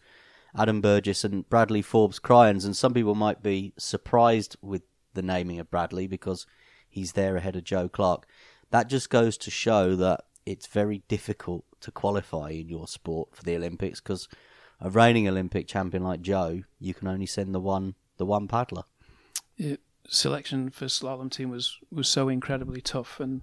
Adam 0.56 0.80
Burgess, 0.80 1.24
and 1.24 1.48
Bradley 1.48 1.82
Forbes 1.82 2.18
Cryans. 2.18 2.64
And 2.64 2.76
some 2.76 2.94
people 2.94 3.14
might 3.14 3.42
be 3.42 3.72
surprised 3.78 4.56
with 4.62 4.82
the 5.14 5.22
naming 5.22 5.60
of 5.60 5.70
Bradley 5.70 6.06
because 6.06 6.46
he's 6.88 7.12
there 7.12 7.36
ahead 7.36 7.56
of 7.56 7.64
Joe 7.64 7.88
Clarke. 7.88 8.26
That 8.70 8.88
just 8.88 9.10
goes 9.10 9.36
to 9.38 9.50
show 9.50 9.94
that 9.96 10.24
it's 10.46 10.66
very 10.66 11.02
difficult 11.08 11.64
to 11.80 11.90
qualify 11.90 12.50
in 12.50 12.68
your 12.68 12.86
sport 12.86 13.34
for 13.34 13.42
the 13.42 13.56
Olympics 13.56 14.00
because 14.00 14.28
a 14.80 14.90
reigning 14.90 15.28
Olympic 15.28 15.66
champion 15.66 16.02
like 16.02 16.20
Joe, 16.20 16.62
you 16.78 16.94
can 16.94 17.08
only 17.08 17.26
send 17.26 17.54
the 17.54 17.60
one 17.60 17.94
the 18.16 18.26
one 18.26 18.48
paddler. 18.48 18.84
It, 19.56 19.80
selection 20.08 20.70
for 20.70 20.86
slalom 20.86 21.30
team 21.30 21.50
was 21.50 21.78
was 21.90 22.08
so 22.08 22.28
incredibly 22.28 22.80
tough, 22.80 23.20
and 23.20 23.42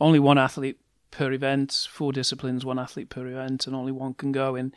only 0.00 0.18
one 0.18 0.38
athlete 0.38 0.78
per 1.14 1.32
event, 1.32 1.86
four 1.90 2.12
disciplines, 2.12 2.64
one 2.64 2.78
athlete 2.78 3.08
per 3.08 3.26
event, 3.26 3.66
and 3.66 3.76
only 3.76 3.92
one 3.92 4.14
can 4.14 4.32
go. 4.32 4.56
In 4.56 4.72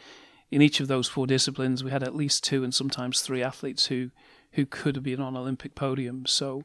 in 0.50 0.62
each 0.62 0.80
of 0.80 0.88
those 0.88 1.10
four 1.10 1.28
disciplines, 1.28 1.84
we 1.84 1.91
had 1.91 2.04
at 2.04 2.15
least 2.15 2.43
two 2.43 2.63
and 2.63 2.73
sometimes 2.73 3.19
three 3.19 3.43
athletes 3.43 3.88
who 3.88 4.12
who 4.52 4.65
could 4.65 4.95
have 4.95 5.04
been 5.04 5.19
on 5.19 5.36
Olympic 5.36 5.76
podiums. 5.76 6.30
So, 6.30 6.63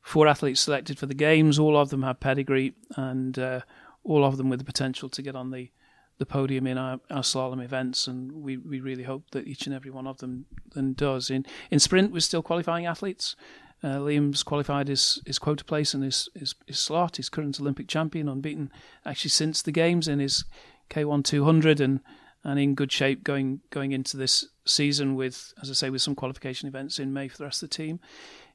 four 0.00 0.26
athletes 0.26 0.60
selected 0.60 0.98
for 0.98 1.06
the 1.06 1.14
games. 1.14 1.58
All 1.58 1.76
of 1.76 1.90
them 1.90 2.02
have 2.02 2.18
pedigree, 2.18 2.74
and 2.96 3.38
uh, 3.38 3.60
all 4.02 4.24
of 4.24 4.36
them 4.36 4.48
with 4.48 4.58
the 4.58 4.64
potential 4.64 5.08
to 5.10 5.22
get 5.22 5.36
on 5.36 5.50
the 5.50 5.70
the 6.18 6.26
podium 6.26 6.66
in 6.66 6.78
our, 6.78 7.00
our 7.10 7.22
slalom 7.22 7.62
events, 7.62 8.06
and 8.06 8.30
we, 8.32 8.56
we 8.56 8.78
really 8.78 9.02
hope 9.02 9.24
that 9.32 9.48
each 9.48 9.66
and 9.66 9.74
every 9.74 9.90
one 9.90 10.06
of 10.06 10.18
them 10.18 10.46
then 10.74 10.94
does. 10.94 11.28
In 11.28 11.44
in 11.70 11.78
sprint, 11.78 12.12
we're 12.12 12.20
still 12.20 12.42
qualifying 12.42 12.86
athletes. 12.86 13.36
Uh, 13.84 13.98
Liam's 13.98 14.42
qualified 14.42 14.88
his, 14.88 15.20
his 15.26 15.38
quota 15.38 15.62
place 15.62 15.92
and 15.92 16.02
his, 16.02 16.30
his, 16.34 16.54
his 16.66 16.78
slot. 16.78 17.16
He's 17.16 17.28
current 17.28 17.60
Olympic 17.60 17.86
champion, 17.86 18.30
unbeaten 18.30 18.72
actually 19.04 19.28
since 19.28 19.60
the 19.60 19.72
games 19.72 20.08
in 20.08 20.20
his 20.20 20.46
K1 20.88 21.22
200 21.22 21.82
and, 21.82 22.00
and 22.42 22.58
in 22.58 22.74
good 22.74 22.90
shape 22.90 23.22
going 23.22 23.60
going 23.68 23.92
into 23.92 24.16
this 24.16 24.46
season 24.64 25.16
with, 25.16 25.52
as 25.60 25.68
I 25.68 25.74
say, 25.74 25.90
with 25.90 26.00
some 26.00 26.14
qualification 26.14 26.66
events 26.66 26.98
in 26.98 27.12
May 27.12 27.28
for 27.28 27.36
the 27.36 27.44
rest 27.44 27.62
of 27.62 27.68
the 27.68 27.76
team. 27.76 28.00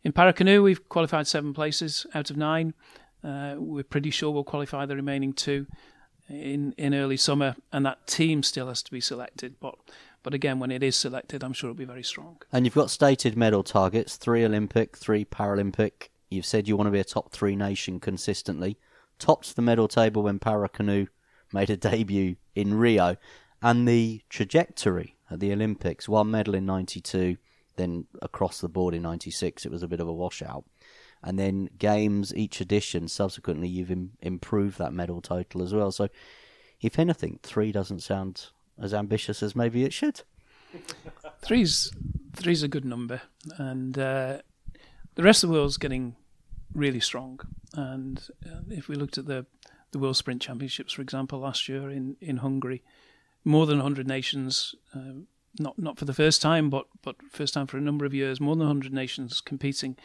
In 0.04 0.14
Paracanoe, 0.14 0.64
we've 0.64 0.90
qualified 0.90 1.28
seven 1.28 1.54
places 1.54 2.08
out 2.16 2.32
of 2.32 2.38
nine. 2.38 2.74
Uh, 3.24 3.54
we're 3.58 3.84
pretty 3.84 4.10
sure 4.10 4.32
we'll 4.32 4.44
qualify 4.44 4.88
the 4.88 4.96
remaining 4.96 5.34
two 5.34 5.68
in 6.28 6.74
in 6.78 6.96
early 6.96 7.18
summer, 7.18 7.56
and 7.72 7.86
that 7.86 8.08
team 8.08 8.42
still 8.42 8.68
has 8.68 8.82
to 8.82 8.92
be 8.92 9.02
selected. 9.02 9.60
But 9.60 9.76
But 10.24 10.34
again, 10.34 10.60
when 10.60 10.72
it 10.72 10.84
is 10.84 10.96
selected, 10.96 11.44
I'm 11.44 11.54
sure 11.54 11.70
it'll 11.70 11.78
be 11.78 11.86
very 11.86 12.04
strong. 12.04 12.42
And 12.52 12.66
you've 12.66 12.76
got 12.76 12.90
stated 12.90 13.38
medal 13.38 13.64
targets: 13.64 14.18
three 14.18 14.44
Olympic, 14.44 14.98
three 14.98 15.26
Paralympic. 15.26 16.10
You've 16.30 16.46
said 16.46 16.68
you 16.68 16.78
want 16.78 16.88
to 16.88 16.92
be 16.92 17.00
a 17.00 17.06
top 17.06 17.32
three 17.32 17.56
nation 17.56 18.00
consistently. 18.00 18.78
Topped 19.18 19.56
the 19.56 19.62
medal 19.62 19.88
table 19.88 20.24
when 20.24 20.40
para 20.40 20.70
canoe 20.70 21.08
made 21.52 21.70
a 21.70 21.78
debut 21.78 22.36
in 22.56 22.76
Rio, 22.76 23.18
and 23.62 23.88
the 23.88 24.22
trajectory 24.30 25.16
at 25.32 25.40
the 25.40 25.52
Olympics: 25.52 26.10
one 26.10 26.30
medal 26.32 26.56
in 26.56 26.66
'92, 26.66 27.38
then 27.78 28.06
across 28.22 28.60
the 28.60 28.70
board 28.70 28.94
in 28.94 29.02
'96, 29.02 29.66
it 29.66 29.72
was 29.72 29.84
a 29.84 29.88
bit 29.88 30.00
of 30.00 30.08
a 30.08 30.14
washout 30.14 30.66
and 31.22 31.38
then 31.38 31.70
games 31.78 32.34
each 32.36 32.62
edition 32.62 33.08
subsequently 33.08 33.68
you've 33.68 33.92
Im- 33.92 34.14
improved 34.22 34.78
that 34.78 34.94
medal 34.94 35.22
total 35.22 35.62
as 35.62 35.74
well 35.74 35.92
so 35.92 36.08
if 36.82 36.98
anything 36.98 37.40
three 37.44 37.72
doesn't 37.72 38.02
sound 38.02 38.48
as 38.82 38.94
ambitious 38.94 39.42
as 39.44 39.56
maybe 39.56 39.84
it 39.84 39.94
should 39.94 40.22
three's 41.42 41.92
three's 42.36 42.64
a 42.64 42.68
good 42.68 42.86
number 42.86 43.22
and 43.58 43.98
uh, 43.98 44.40
the 45.16 45.24
rest 45.24 45.44
of 45.44 45.50
the 45.50 45.56
world's 45.56 45.78
getting 45.78 46.16
really 46.74 47.00
strong 47.00 47.40
and 47.74 48.30
uh, 48.46 48.62
if 48.70 48.88
we 48.88 48.96
looked 48.96 49.18
at 49.18 49.26
the 49.26 49.46
the 49.92 50.00
world 50.00 50.16
sprint 50.16 50.42
championships 50.42 50.94
for 50.94 51.02
example 51.02 51.40
last 51.40 51.68
year 51.68 51.90
in 51.90 52.16
in 52.22 52.38
hungary 52.38 52.84
more 53.44 53.66
than 53.66 53.78
100 53.78 54.08
nations 54.08 54.76
uh, 54.96 55.24
not 55.60 55.80
not 55.80 55.98
for 55.98 56.06
the 56.06 56.14
first 56.14 56.42
time 56.42 56.70
but 56.70 56.86
but 57.02 57.16
first 57.32 57.54
time 57.54 57.66
for 57.66 57.78
a 57.78 57.82
number 57.82 58.06
of 58.06 58.14
years 58.14 58.40
more 58.40 58.56
than 58.56 58.68
100 58.68 58.94
nations 58.94 59.42
competing 59.42 59.98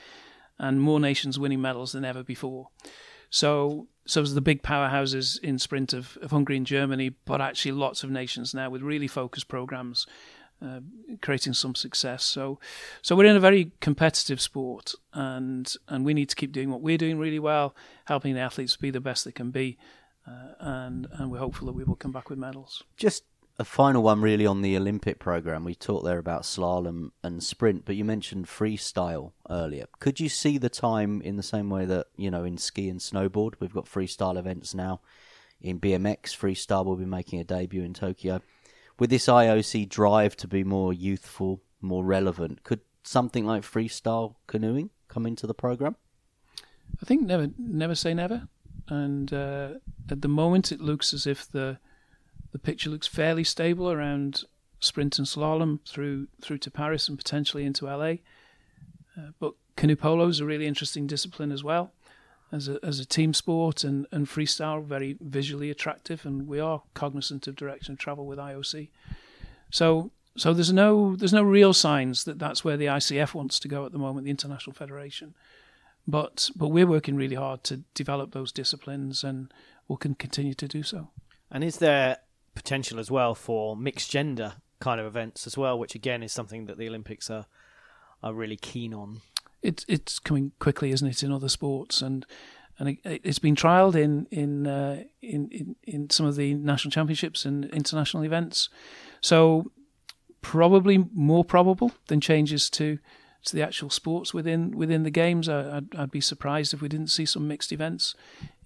and 0.58 0.80
more 0.80 1.00
nations 1.00 1.38
winning 1.38 1.60
medals 1.60 1.92
than 1.92 2.04
ever 2.04 2.22
before. 2.22 2.68
So, 3.34 3.88
so 4.06 4.22
the 4.22 4.40
big 4.40 4.62
powerhouses 4.62 5.40
in 5.40 5.58
sprint 5.58 5.92
of, 5.92 6.16
of 6.22 6.30
Hungary 6.30 6.56
and 6.56 6.64
Germany, 6.64 7.08
but 7.24 7.40
actually 7.40 7.72
lots 7.72 8.04
of 8.04 8.10
nations 8.10 8.54
now 8.54 8.70
with 8.70 8.80
really 8.80 9.08
focused 9.08 9.48
programs, 9.48 10.06
uh, 10.62 10.78
creating 11.20 11.54
some 11.54 11.74
success. 11.74 12.22
So, 12.22 12.60
so 13.02 13.16
we're 13.16 13.24
in 13.24 13.34
a 13.34 13.40
very 13.40 13.72
competitive 13.80 14.40
sport, 14.40 14.94
and 15.12 15.74
and 15.88 16.04
we 16.04 16.14
need 16.14 16.28
to 16.28 16.36
keep 16.36 16.52
doing 16.52 16.70
what 16.70 16.80
we're 16.80 16.96
doing 16.96 17.18
really 17.18 17.40
well, 17.40 17.74
helping 18.04 18.34
the 18.34 18.40
athletes 18.40 18.76
be 18.76 18.92
the 18.92 19.00
best 19.00 19.24
they 19.24 19.32
can 19.32 19.50
be, 19.50 19.78
uh, 20.28 20.54
and 20.60 21.08
and 21.14 21.32
we're 21.32 21.38
hopeful 21.38 21.66
that 21.66 21.72
we 21.72 21.82
will 21.82 21.96
come 21.96 22.12
back 22.12 22.30
with 22.30 22.38
medals. 22.38 22.84
Just 22.96 23.24
a 23.58 23.64
final 23.64 24.02
one, 24.02 24.20
really, 24.20 24.46
on 24.46 24.62
the 24.62 24.76
Olympic 24.76 25.18
program. 25.18 25.64
We 25.64 25.74
talked 25.74 26.04
there 26.04 26.18
about 26.18 26.42
slalom 26.42 27.10
and 27.22 27.42
sprint, 27.42 27.84
but 27.84 27.94
you 27.94 28.04
mentioned 28.04 28.46
freestyle 28.46 29.32
earlier. 29.48 29.86
Could 30.00 30.18
you 30.18 30.28
see 30.28 30.58
the 30.58 30.68
time 30.68 31.22
in 31.22 31.36
the 31.36 31.42
same 31.42 31.70
way 31.70 31.84
that 31.84 32.08
you 32.16 32.30
know 32.30 32.44
in 32.44 32.58
ski 32.58 32.88
and 32.88 33.00
snowboard 33.00 33.54
we've 33.60 33.72
got 33.72 33.86
freestyle 33.86 34.36
events 34.36 34.74
now? 34.74 35.00
In 35.60 35.78
BMX, 35.78 36.36
freestyle 36.36 36.84
will 36.84 36.96
be 36.96 37.04
making 37.04 37.40
a 37.40 37.44
debut 37.44 37.82
in 37.82 37.94
Tokyo. 37.94 38.42
With 38.98 39.10
this 39.10 39.26
IOC 39.26 39.88
drive 39.88 40.36
to 40.36 40.48
be 40.48 40.64
more 40.64 40.92
youthful, 40.92 41.62
more 41.80 42.04
relevant, 42.04 42.64
could 42.64 42.80
something 43.02 43.46
like 43.46 43.62
freestyle 43.62 44.34
canoeing 44.46 44.90
come 45.08 45.26
into 45.26 45.46
the 45.46 45.54
program? 45.54 45.96
I 47.00 47.06
think 47.06 47.22
never, 47.22 47.50
never 47.56 47.94
say 47.94 48.14
never. 48.14 48.48
And 48.88 49.32
uh, 49.32 49.74
at 50.10 50.22
the 50.22 50.28
moment, 50.28 50.72
it 50.72 50.80
looks 50.80 51.14
as 51.14 51.26
if 51.26 51.50
the 51.50 51.78
the 52.54 52.58
picture 52.60 52.88
looks 52.88 53.08
fairly 53.08 53.42
stable 53.42 53.90
around 53.90 54.44
sprint 54.78 55.18
and 55.18 55.26
slalom 55.26 55.80
through 55.88 56.28
through 56.40 56.58
to 56.58 56.70
Paris 56.70 57.08
and 57.08 57.18
potentially 57.18 57.64
into 57.64 57.86
LA. 57.86 58.18
Uh, 59.18 59.32
but 59.40 59.54
canoe 59.76 59.96
polo 59.96 60.28
is 60.28 60.38
a 60.38 60.46
really 60.46 60.64
interesting 60.64 61.08
discipline 61.08 61.50
as 61.50 61.64
well, 61.64 61.92
as 62.52 62.68
a 62.68 62.78
as 62.84 63.00
a 63.00 63.04
team 63.04 63.34
sport 63.34 63.82
and 63.82 64.06
and 64.12 64.28
freestyle 64.28 64.84
very 64.84 65.16
visually 65.20 65.68
attractive, 65.68 66.24
and 66.24 66.46
we 66.46 66.60
are 66.60 66.82
cognizant 66.94 67.48
of 67.48 67.56
direction 67.56 67.96
travel 67.96 68.24
with 68.24 68.38
IOC. 68.38 68.88
So 69.72 70.12
so 70.36 70.54
there's 70.54 70.72
no 70.72 71.16
there's 71.16 71.32
no 71.32 71.42
real 71.42 71.72
signs 71.72 72.22
that 72.22 72.38
that's 72.38 72.64
where 72.64 72.76
the 72.76 72.86
ICF 72.86 73.34
wants 73.34 73.58
to 73.58 73.66
go 73.66 73.84
at 73.84 73.90
the 73.90 73.98
moment, 73.98 74.26
the 74.26 74.30
International 74.30 74.74
Federation. 74.74 75.34
But 76.06 76.50
but 76.54 76.68
we're 76.68 76.86
working 76.86 77.16
really 77.16 77.34
hard 77.34 77.64
to 77.64 77.78
develop 77.94 78.30
those 78.30 78.52
disciplines, 78.52 79.24
and 79.24 79.52
we 79.88 79.96
can 79.96 80.14
continue 80.14 80.54
to 80.54 80.68
do 80.68 80.84
so. 80.84 81.10
And 81.50 81.64
is 81.64 81.78
there 81.78 82.18
potential 82.54 82.98
as 82.98 83.10
well 83.10 83.34
for 83.34 83.76
mixed 83.76 84.10
gender 84.10 84.54
kind 84.80 85.00
of 85.00 85.06
events 85.06 85.46
as 85.46 85.56
well, 85.56 85.78
which 85.78 85.94
again 85.94 86.22
is 86.22 86.32
something 86.32 86.66
that 86.66 86.78
the 86.78 86.88
Olympics 86.88 87.30
are 87.30 87.46
are 88.22 88.32
really 88.32 88.56
keen 88.56 88.94
on. 88.94 89.20
It's 89.62 89.84
it's 89.88 90.18
coming 90.18 90.52
quickly, 90.58 90.90
isn't 90.90 91.08
it, 91.08 91.22
in 91.22 91.32
other 91.32 91.48
sports 91.48 92.02
and 92.02 92.26
and 92.78 92.98
it, 93.04 93.24
has 93.24 93.38
been 93.38 93.54
trialled 93.54 93.94
in 93.94 94.26
in, 94.30 94.66
uh, 94.66 95.04
in 95.22 95.48
in 95.50 95.76
in 95.84 96.10
some 96.10 96.26
of 96.26 96.36
the 96.36 96.54
national 96.54 96.90
championships 96.90 97.44
and 97.44 97.66
international 97.66 98.24
events. 98.24 98.68
So 99.20 99.70
probably 100.40 101.06
more 101.14 101.44
probable 101.44 101.92
than 102.08 102.20
changes 102.20 102.68
to 102.70 102.98
to 103.44 103.56
the 103.56 103.62
actual 103.62 103.90
sports 103.90 104.34
within 104.34 104.76
within 104.76 105.02
the 105.02 105.10
games. 105.10 105.48
I, 105.48 105.74
would 105.74 105.94
I'd 105.96 106.10
be 106.10 106.20
surprised 106.20 106.74
if 106.74 106.82
we 106.82 106.88
didn't 106.88 107.08
see 107.08 107.26
some 107.26 107.46
mixed 107.46 107.72
events 107.72 108.14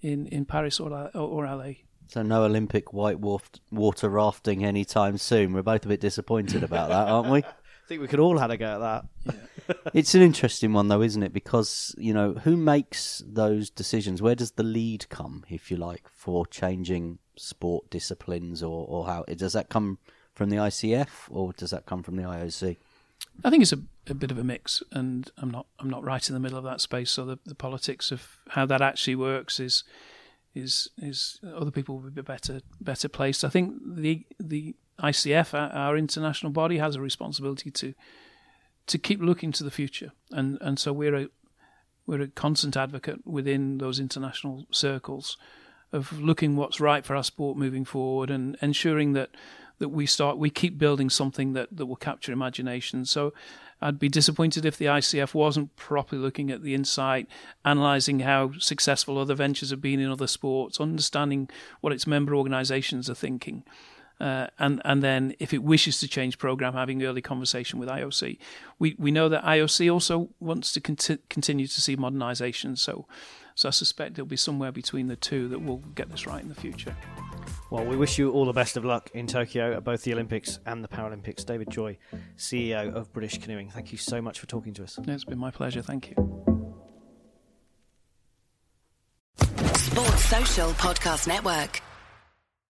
in, 0.01 0.27
in 0.27 0.45
Paris 0.45 0.79
or 0.79 0.91
or, 0.91 1.19
or 1.19 1.45
LA. 1.45 1.73
So 2.09 2.23
no 2.23 2.43
Olympic 2.43 2.91
white 2.91 3.19
water 3.19 4.09
rafting 4.09 4.65
anytime 4.65 5.19
soon. 5.19 5.53
We're 5.53 5.61
both 5.61 5.85
a 5.85 5.89
bit 5.89 6.01
disappointed 6.01 6.63
about 6.63 6.89
that, 6.89 7.07
aren't 7.07 7.29
we? 7.29 7.43
I 7.43 7.87
think 7.87 8.01
we 8.01 8.07
could 8.07 8.19
all 8.19 8.39
have 8.39 8.49
a 8.49 8.57
go 8.57 8.65
at 8.65 8.77
that. 8.79 9.05
Yeah. 9.67 9.91
it's 9.93 10.15
an 10.15 10.23
interesting 10.23 10.73
one, 10.73 10.87
though, 10.87 11.03
isn't 11.03 11.21
it? 11.21 11.33
Because 11.33 11.93
you 11.99 12.11
know 12.15 12.33
who 12.33 12.57
makes 12.57 13.21
those 13.27 13.69
decisions. 13.69 14.23
Where 14.23 14.33
does 14.33 14.51
the 14.51 14.63
lead 14.63 15.07
come, 15.09 15.45
if 15.49 15.69
you 15.69 15.77
like, 15.77 16.09
for 16.09 16.47
changing 16.47 17.19
sport 17.35 17.87
disciplines, 17.91 18.63
or, 18.63 18.87
or 18.87 19.05
how 19.05 19.23
does 19.25 19.53
that 19.53 19.69
come 19.69 19.99
from 20.33 20.49
the 20.49 20.57
ICF, 20.57 21.09
or 21.29 21.53
does 21.53 21.69
that 21.69 21.85
come 21.85 22.01
from 22.01 22.15
the 22.15 22.23
IOC? 22.23 22.77
I 23.43 23.51
think 23.51 23.61
it's 23.61 23.73
a, 23.73 23.81
a 24.07 24.15
bit 24.15 24.31
of 24.31 24.39
a 24.39 24.43
mix, 24.43 24.81
and 24.91 25.29
I'm 25.37 25.51
not 25.51 25.67
I'm 25.77 25.91
not 25.91 26.03
right 26.03 26.27
in 26.27 26.33
the 26.33 26.39
middle 26.39 26.57
of 26.57 26.63
that 26.63 26.81
space. 26.81 27.11
So 27.11 27.23
the, 27.23 27.37
the 27.45 27.53
politics 27.53 28.11
of 28.11 28.39
how 28.49 28.65
that 28.65 28.81
actually 28.81 29.15
works 29.15 29.59
is 29.59 29.83
is 30.55 30.89
is 30.97 31.39
other 31.55 31.71
people 31.71 31.99
will 31.99 32.09
be 32.09 32.21
better 32.21 32.61
better 32.81 33.09
placed. 33.09 33.43
I 33.43 33.49
think 33.49 33.75
the 33.85 34.25
the 34.39 34.75
ICF, 34.99 35.53
our, 35.53 35.97
international 35.97 36.51
body, 36.51 36.77
has 36.77 36.95
a 36.95 37.01
responsibility 37.01 37.71
to 37.71 37.93
to 38.87 38.97
keep 38.97 39.21
looking 39.21 39.51
to 39.53 39.63
the 39.63 39.71
future, 39.71 40.11
and 40.31 40.57
and 40.61 40.79
so 40.79 40.91
we're 40.91 41.15
a 41.15 41.27
we're 42.05 42.21
a 42.21 42.27
constant 42.27 42.75
advocate 42.75 43.25
within 43.25 43.77
those 43.77 43.99
international 43.99 44.65
circles 44.71 45.37
of 45.91 46.19
looking 46.19 46.55
what's 46.55 46.79
right 46.79 47.05
for 47.05 47.15
our 47.15 47.23
sport 47.23 47.57
moving 47.57 47.85
forward 47.85 48.29
and 48.29 48.57
ensuring 48.61 49.13
that 49.13 49.29
that 49.79 49.89
we 49.89 50.05
start 50.05 50.37
we 50.37 50.49
keep 50.49 50.77
building 50.77 51.09
something 51.09 51.53
that, 51.53 51.69
that 51.71 51.85
will 51.85 51.95
capture 51.95 52.31
imagination. 52.31 53.05
So 53.05 53.33
I'd 53.81 53.99
be 53.99 54.09
disappointed 54.09 54.65
if 54.65 54.77
the 54.77 54.85
ICF 54.85 55.33
wasn't 55.33 55.75
properly 55.75 56.21
looking 56.21 56.51
at 56.51 56.63
the 56.63 56.73
insight, 56.73 57.27
analysing 57.63 58.21
how 58.21 58.51
successful 58.59 59.17
other 59.17 59.35
ventures 59.35 59.69
have 59.69 59.81
been 59.81 59.99
in 59.99 60.09
other 60.11 60.27
sports, 60.27 60.79
understanding 60.79 61.49
what 61.81 61.93
its 61.93 62.05
member 62.05 62.35
organisations 62.35 63.09
are 63.09 63.15
thinking. 63.15 63.63
Uh, 64.19 64.47
and 64.57 64.81
and 64.83 65.01
then 65.01 65.33
if 65.39 65.53
it 65.53 65.63
wishes 65.63 65.99
to 65.99 66.07
change 66.07 66.37
program, 66.37 66.73
having 66.73 67.01
early 67.03 67.21
conversation 67.21 67.79
with 67.79 67.87
IOC. 67.87 68.37
We 68.77 68.95
we 68.99 69.11
know 69.11 69.29
that 69.29 69.43
IOC 69.45 69.91
also 69.91 70.29
wants 70.41 70.73
to 70.73 70.81
conti- 70.81 71.19
continue 71.29 71.67
to 71.67 71.81
see 71.81 71.95
modernisation. 71.95 72.77
So 72.77 73.07
so 73.59 73.67
I 73.67 73.71
suspect 73.71 74.13
it'll 74.13 74.25
be 74.25 74.37
somewhere 74.37 74.71
between 74.71 75.07
the 75.07 75.17
two 75.17 75.49
that 75.49 75.59
we'll 75.59 75.83
get 75.93 76.09
this 76.09 76.25
right 76.25 76.41
in 76.41 76.47
the 76.47 76.55
future. 76.55 76.95
Well, 77.69 77.83
we 77.83 77.97
wish 77.97 78.17
you 78.17 78.31
all 78.31 78.45
the 78.45 78.53
best 78.53 78.77
of 78.77 78.85
luck 78.85 79.09
in 79.13 79.27
Tokyo 79.27 79.75
at 79.75 79.83
both 79.83 80.03
the 80.03 80.13
Olympics 80.13 80.59
and 80.65 80.81
the 80.81 80.87
Paralympics. 80.87 81.45
David 81.45 81.69
Joy, 81.69 81.97
CEO 82.37 82.93
of 82.93 83.11
British 83.11 83.37
Canoeing, 83.37 83.69
thank 83.69 83.91
you 83.91 83.97
so 83.97 84.21
much 84.21 84.39
for 84.39 84.45
talking 84.45 84.73
to 84.75 84.83
us. 84.83 84.97
It's 85.05 85.25
been 85.25 85.37
my 85.37 85.51
pleasure. 85.51 85.81
Thank 85.81 86.11
you. 86.11 86.15
Sports 89.75 90.23
Social 90.23 90.69
Podcast 90.69 91.27
Network. 91.27 91.81